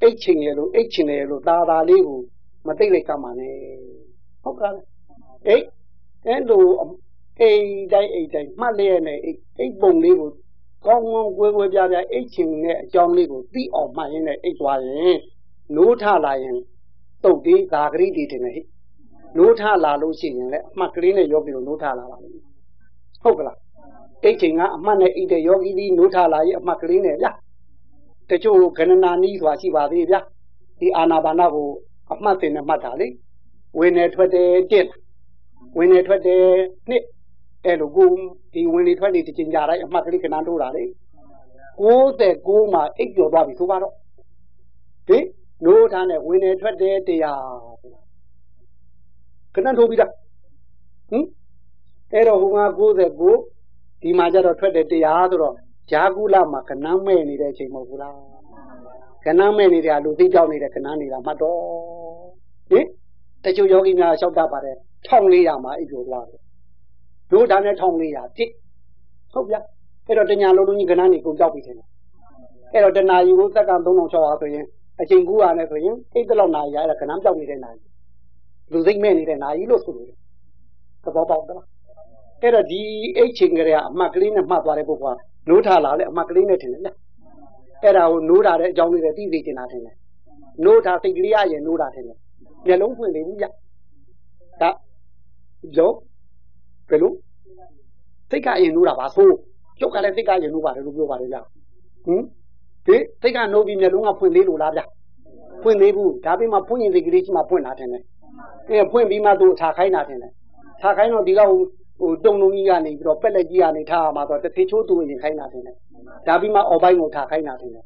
[0.01, 2.19] အိတ်ချင်ရလို့အိတ်ချင်တယ်လို့သာသာလေးကို
[2.67, 3.55] မသိလိုက်ကမှနဲ့
[4.43, 4.73] ဟုတ်ကဲ့
[5.47, 5.65] အိတ်
[6.25, 10.29] အဲ့လိုအိမ်တိုင်းအိမ်တိုင်းမှတ်လျက်နဲ့အိမ်အိမ်ပုံလေးကို
[10.85, 15.17] ကောင်းကောင်းကွယ်ကွယ်ပြားပြားအိတ်ချင်တဲ့အကြောင်းလေးကိုသိအောင်မှတ်ရင်းနဲ့အိတ်သွားရင်
[15.75, 16.57] နိုးထလာရင်
[17.23, 18.61] တုတ်သေးသာဂရိတီတင်တယ်ဟိ
[19.37, 22.43] နိုးထလာလို့ရှိရင်လည်းအမှတ်ကလေးနဲ့ယောဂီတို့နိုးထလာပါလိမ့်မယ်
[23.23, 23.57] ဟုတ်ကလား
[24.23, 27.27] အိတ်ချင်ကအမှတ်နဲ့အိတ်တဲ့ယောဂီဒီနိုးထလာရင်အမှတ်ကလေးနဲ့ဗျ
[28.29, 30.15] တချို့ခဏနာနီးစွာရှိပါသေးဗျ
[30.79, 31.67] ဒီအာနာပါနကို
[32.11, 33.07] အမှတ်တင်နဲ့မှတ်တာလေ
[33.79, 34.87] ဝင်နေထွက်တယ်တစ်
[35.77, 36.43] ဝင်နေထွက်တယ်
[36.89, 37.03] နှစ်
[37.67, 38.09] အဲ့လိုကို
[38.53, 40.83] ဒီဝင်နေထွက်နေတချင်းကြတိုင်းအမှတ်ကလေးခဏတိုးတာလေ
[41.83, 43.93] 69မှာအိပ်ကျော်သွားပြီဆိုပါတော့
[45.07, 45.25] ဟင်
[45.65, 47.43] နိုးထားနဲ့ဝင်နေထွက်တယ်တရား
[49.53, 50.11] ခဏထိုးပြီးသား
[51.09, 51.25] ဟင်
[52.13, 52.59] အဲ့တော့ဟိုက
[53.31, 55.55] 69ဒီမှာကျတော့ထွက်တယ်တရားဆိုတော့
[55.91, 58.15] ဂျာကုလမှာခဏမဲ့နေတဲ့အချိန်မဟုတ်ဘူးလား
[59.25, 61.59] ခဏမဲ့နေတဲ့လူသိကြောက်နေတဲ့ခဏနေတာမှတ်တော့
[62.69, 62.85] ဟင်
[63.43, 66.41] တချို့ယောဂီများလျှောက်တတ်ပါတယ်1400မှာအိပ်ကျော်သွားတယ်
[67.31, 68.49] တို့ဒါနဲ့1400တစ်
[69.33, 69.59] ဟုတ်ဗျာ
[70.07, 71.87] အဲ့တော့တညာလုံးလုံးကြီးခဏနေကုန်ကြောက်ပြီထင်တယ်
[72.73, 74.65] အဲ့တော့တနာယူကိုသက်က3600ဆိုရင်
[75.01, 77.79] အချိန်ကူးရနဲ့ဆိုရင်အိတ်တလောက်နာရီရအဲ့ဒါခဏပြောက်နေတဲ့နာရီ
[78.71, 80.07] လူစိတ်မဲ့နေတဲ့နာရီလို့ဆိုလို့
[81.03, 81.67] သဘောပေါက်သလား
[82.41, 82.81] အဲ့တော့ဒီ
[83.17, 85.19] အိတ်ချိန်ကလေးကအမှတ်ကလေးနဲ့မှတ်သွားတဲ့ပုဂ္ဂိုလ်က
[85.49, 86.95] နိုးထလာလေအမှတ်ကလေးနဲ့ထင်တယ်လား
[87.83, 89.95] အဲ့ဒါကိုနိုးတာတဲ့အကြောင်းလေးတွေသိသိချင်တာထင်တယ်
[90.65, 92.17] နိုးတာစိတ်ကလေးရရင်နိုးတာထင်တယ်
[92.67, 93.45] မျက်လုံးဖွင့်နေဘူးကြ
[94.61, 94.69] ဒါ
[95.77, 95.95] လုံး
[96.89, 97.13] ဘယ်လို
[98.29, 99.29] စိတ်ကအရင်နိုးတာပါဆို
[99.79, 101.37] ကျုပ်ကလည်းစိတ်ကရင်နိုးပါတယ်လို့ပြောပါတယ်ဗျ
[102.05, 102.21] ဟင်
[102.87, 104.81] ဒီစိတ်ကနိုးပြီးမျက်လုံးကဖွင့်လေးလို့လားဗျ
[105.63, 108.03] ဖွင့်သေးဘူးဒါပေမဲ့ဖွင့်ရင်စိတ်ကလေးရှိမှဖွင့်လာတယ်နဲ့
[108.69, 110.31] အဲဖွင့်ပြီးမှသူထားခိုင်းတာတယ်နဲ့
[110.81, 115.75] ထားခိုင်းတော့ဒီကဟိုတုံတုံကြီးကနေပြီးတော့ပက်လက်ကြီးကနေထားရမှာတော့တစ်ထေချိုးသူရင်ခိုင်းတာတယ်နဲ့
[116.27, 117.83] ဒါပြီးမှအော်ပိုင်းကိုထားခိုင်းတာတယ်နဲ့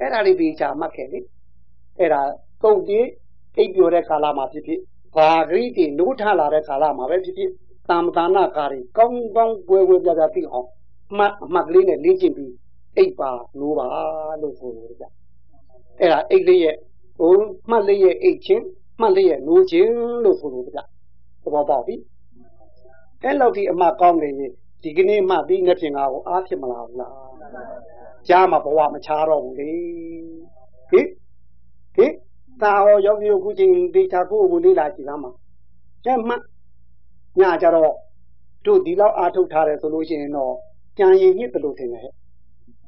[0.00, 1.18] အဲ့ဒါလေးဒီချာမှတ်ခဲ့လေ
[1.98, 2.20] အဲ့ဒါ
[2.62, 3.06] ကုတ်တီး
[3.56, 4.80] အိပ်ပျော်တဲ့ကာလမှာဖြစ်ဖြစ်
[5.16, 7.50] ဘာဂရိတီနိုးထလာတဲ့ကာလမှာပဲဖြစ်ဖြစ်
[7.88, 10.68] တာမတာနာကာရီကောင်းကောင်းပွဲပွဲပြပြသိအောင်
[11.18, 12.52] မှတ်အမှတ်ကလေးနဲ့လေ့ကျင့်ပြီး
[12.96, 13.86] အိပ်ပါနိုးပါ
[14.40, 15.04] လို့ဆိုလို့ကြ
[16.00, 16.76] အဲ့ဒါအိပ်လေးရဲ့
[17.18, 17.32] ဟို
[17.70, 18.64] မှတ်လေးရဲ့အိပ်ချင်း
[19.00, 19.92] မှတ်လေးရဲ့နိုးခြင်း
[20.24, 20.78] လို့ဆိုလို့ကြ
[21.42, 21.94] သဘောပေါက်ပြီ
[23.22, 27.14] အဲ့လောက်ဒီအမှတ်ကောင်းနေရင်ဒီကနေ့မှပြီးနှစ်ပြင်ကားကိုအားဖြစ်မလားဘူးလား
[28.28, 29.70] ကြားမှာဘဝမချတော့ဘူးလေ
[30.90, 31.00] ဟိ
[31.96, 32.06] ဟိ
[32.62, 35.30] သာဟောယောဂီတို့ခုချိန်ဒေချာကိုကိုလေးလာကြည့်လားမှာ
[36.04, 36.34] ကျမှ
[37.40, 37.92] ညကြတော့
[38.66, 40.54] တို့ဒီလောက်အားထုတ်ထားတယ်ဆိုလို့ရှိရင်တော့
[40.98, 42.12] ကြံရင်ညစ်တယ်လို့ထင်တယ်ဟဲ့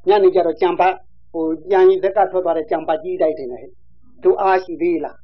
[0.09, 0.95] ညနေကြတော့ကြံပတ်
[1.33, 3.73] ဟိုကြံရင်သက်ကထွက်သွားတဲ့ကြံပတ်ကြီးတိုက်ထင်တယ်ဟဲ့
[4.25, 5.19] တို့အားရှိသေးလား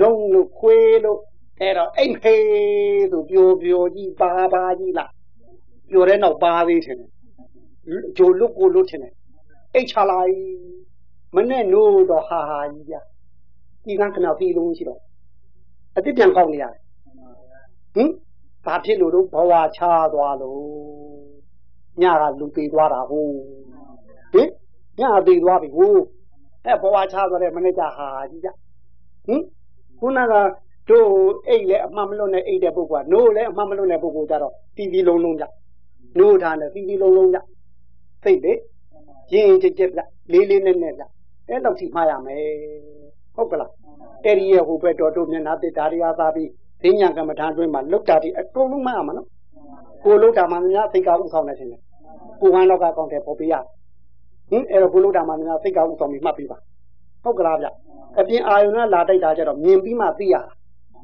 [0.00, 1.20] နှုံလို့ခွေးလို့
[1.60, 2.44] အဲ့တော့အိမ်ဖေး
[3.12, 5.10] ဆိုပျော်ပျော်ကြီးပါပါကြီးလား
[5.90, 7.10] ပျော်တဲ့နောက်ပါသေးထင်တယ်
[8.16, 9.14] ဂျိုလုတ်ကိုလုတ်ထင်တယ်
[9.74, 10.34] အိတ်ချလိုက်
[11.36, 12.96] မနဲ့နိုးတော့ဟာဟာကြီးဗျ
[13.84, 15.00] ဒီကခဏပြေးလုံးရှိတော့
[15.94, 16.80] အစ်စ်ပြန်ကောက်နေရတယ်
[17.94, 18.10] ဟင်
[18.64, 19.80] ဘာဖြစ်လို့တော့ဘဝချ
[20.12, 20.62] သွားလို့
[22.00, 23.32] ညကလူသေးသွားတာဟုတ်
[24.32, 24.48] ဟင်
[25.00, 26.02] ညသေးသွားပြီဟုတ်
[26.66, 28.48] အဲဘဝချသွားတဲ့မနေ့ကဟာကြီးကြ
[29.26, 29.42] ဟင်
[29.98, 30.34] ခုနက
[30.88, 31.10] တို့
[31.48, 35.44] အိတ်လည်းအမှန်မလွတ်နဲ့အိတ်တဲ့ပုဂ္ဂိုလ်ကနိုးလည်းအမှန်မလွတ်တဲ့ပုဂ္ဂိုလ်ကြတော့တီတီလုံးလုံးကြ
[36.18, 37.38] နိုးထားတယ်တီတီလုံးလုံးကြ
[38.24, 38.58] သိတယ်
[39.32, 40.00] ရင်ရင်ကြက်ကြက်ကြ
[40.32, 41.02] လေးလေးနဲ့နဲ့ကြ
[41.48, 42.42] အဲ့တော့ထိမှားရမယ်
[43.34, 43.70] ဟုတ်ကလား
[44.24, 46.50] အဲ့ဒီရဲ့ဟိုဘက်တော်တို့မျက်နှာတစ်ဓာရီအားသာပြီး
[46.82, 49.28] ဈဉ္ညာကမ္မထာအတွင်းမှာလုတ်တာဒီအကုန်လုံးမှတ်ရမှာနော်
[50.04, 51.68] ကိုလုတ်တာမှများစိတ်ကဥဆောင်နေတယ်
[52.40, 53.54] ကိုဟန်တော့ကကောင်းတယ်ပေါ်ပြရ
[54.50, 56.58] ဟင်အဲ့တော့ကိုလုတ်တာမှများစိတ်ကဥဆောင်ပြီးမှတ်ပြီးပါ
[57.24, 57.66] ဟုတ်ကလားဗျ
[58.18, 60.36] အပြင်အာယုံနဲ့လာတိုက်တာကြတော့မြင်ပြီးမှသိရ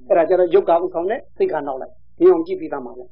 [0.08, 3.02] အဲ့ဒါကြတော့ယုတ်ကဥဆောင်နဲ့စိတ်ကနောက်လိုက်ဒီအောင်ကြည့်ပြီးသားမှာဗျ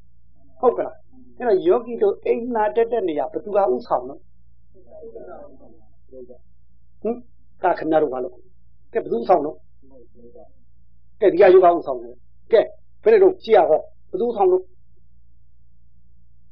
[0.60, 0.96] ဟုတ်ကလား
[1.38, 4.20] အဲ့တော့ယောဂီတို့အိမ်နာတက်တဲ့နေရာဘသူကဥဆောင်နော်
[7.02, 7.16] ဟင်
[7.62, 8.34] ကာခဏတို့ကလို့
[8.92, 9.56] ကဲဘသူဆောင်နော်
[11.20, 12.16] ကဲဒီကယောဂဥဆောင်တယ်
[12.52, 12.60] ကဲ
[13.02, 13.80] ဘယ်လိုကြည့်ရဟော
[14.10, 14.62] ဘသူဆောင်လို့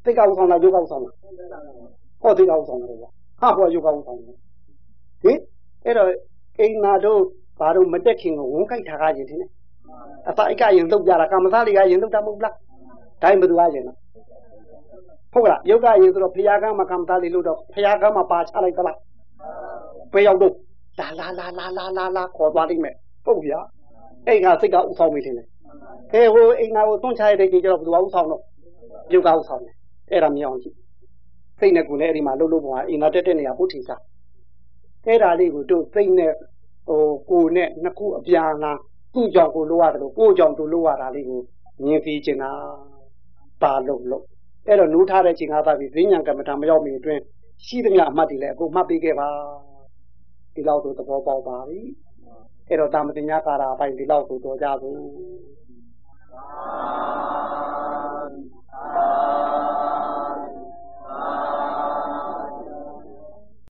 [0.05, 1.15] သိက္ခာဥဆောင်လားယောဂဥဆောင်လား
[2.23, 3.07] ဟောသိက္ခာဥဆောင်တယ်ဗျ
[3.41, 4.37] ဟာဟောယောဂဥဆောင်တယ်
[5.23, 5.39] ဟင်
[5.85, 6.09] အဲ့တော့
[6.59, 7.21] အိမ်နာတို့
[7.59, 9.51] ဘာတို့မတက်ခင်ကိုဝန်ကြိုက်ထားကြရင်ထင်တယ်
[10.29, 12.55] အစာအိတ်ကရင်သုတ်ကြတာကာမသားတွေကရင်သုတ်တာမဟုတ်လား
[13.23, 13.93] ဒါရင်ဘယ်သူကရင်လဲ
[15.33, 18.97] ဟုတ်လားယောဂရင်ဆိုတော့ဖရာကမကာမသားလေးလို့တော့ဖရာကမပါချလိုက်သလား
[20.13, 20.55] ဘယ်ရောက်တော့
[20.99, 23.59] လာလာလာလာလာလာလာခေါ်သွားလိမ့်မယ်ဟုတ်ဗျာ
[24.27, 25.35] အဲ့ကစိတ်ကဥဆောင်မိတယ်
[26.13, 28.43] ကဲဟိုအိမ်နာကိုသွန့်ချရတဲ့ကြီးကျတော့ဘယ်သူကဥဆောင်တော့
[29.13, 29.75] ယုတ်ကဥဆောင်တယ်
[30.13, 30.77] အဲ့ဒါမြောင်ကြည့်
[31.59, 34.01] စိတ်နဲ့ကိုယ်နဲ့အဲ့ဒီမှာလှုပ်လှုပ်ပုံကအိမ်နာတက်တဲ့နေရာဘုထိစား
[35.07, 36.33] အဲ့ဒါလေးကိုတို့စိတ်နဲ့
[36.89, 38.73] ဟိုကိုယ်နဲ့နှစ်ခုအပြန်လာ
[39.15, 41.41] သူ့ကြောင့်ကိုလိုရတယ်လို့ကိုယ်ကြောင့်သူလိုရတာလေးကို
[41.85, 42.53] မြင်ပြီးကျင်တာ
[43.63, 44.25] ပါလို့လို့
[44.67, 47.21] အဲ့တော့နိုးထားတဲ့ချိန်ကားပါပြီဈဉ္ညာကမ္မထာမရောက်မီအတွင်း
[47.67, 49.29] ရှိသမျှအမှတ်တွေလည်းအခုမှတ်ပေးခဲ့ပါ
[50.55, 51.81] ဒီလောက်ဆိုသဘောပေါက်ပါပြီ
[52.69, 55.54] အဲ့တော့တာမတင်ညာကာရာအပိုင်းဒီလောက်ဆိုတော့ကြဘူး
[56.37, 57.14] Amen.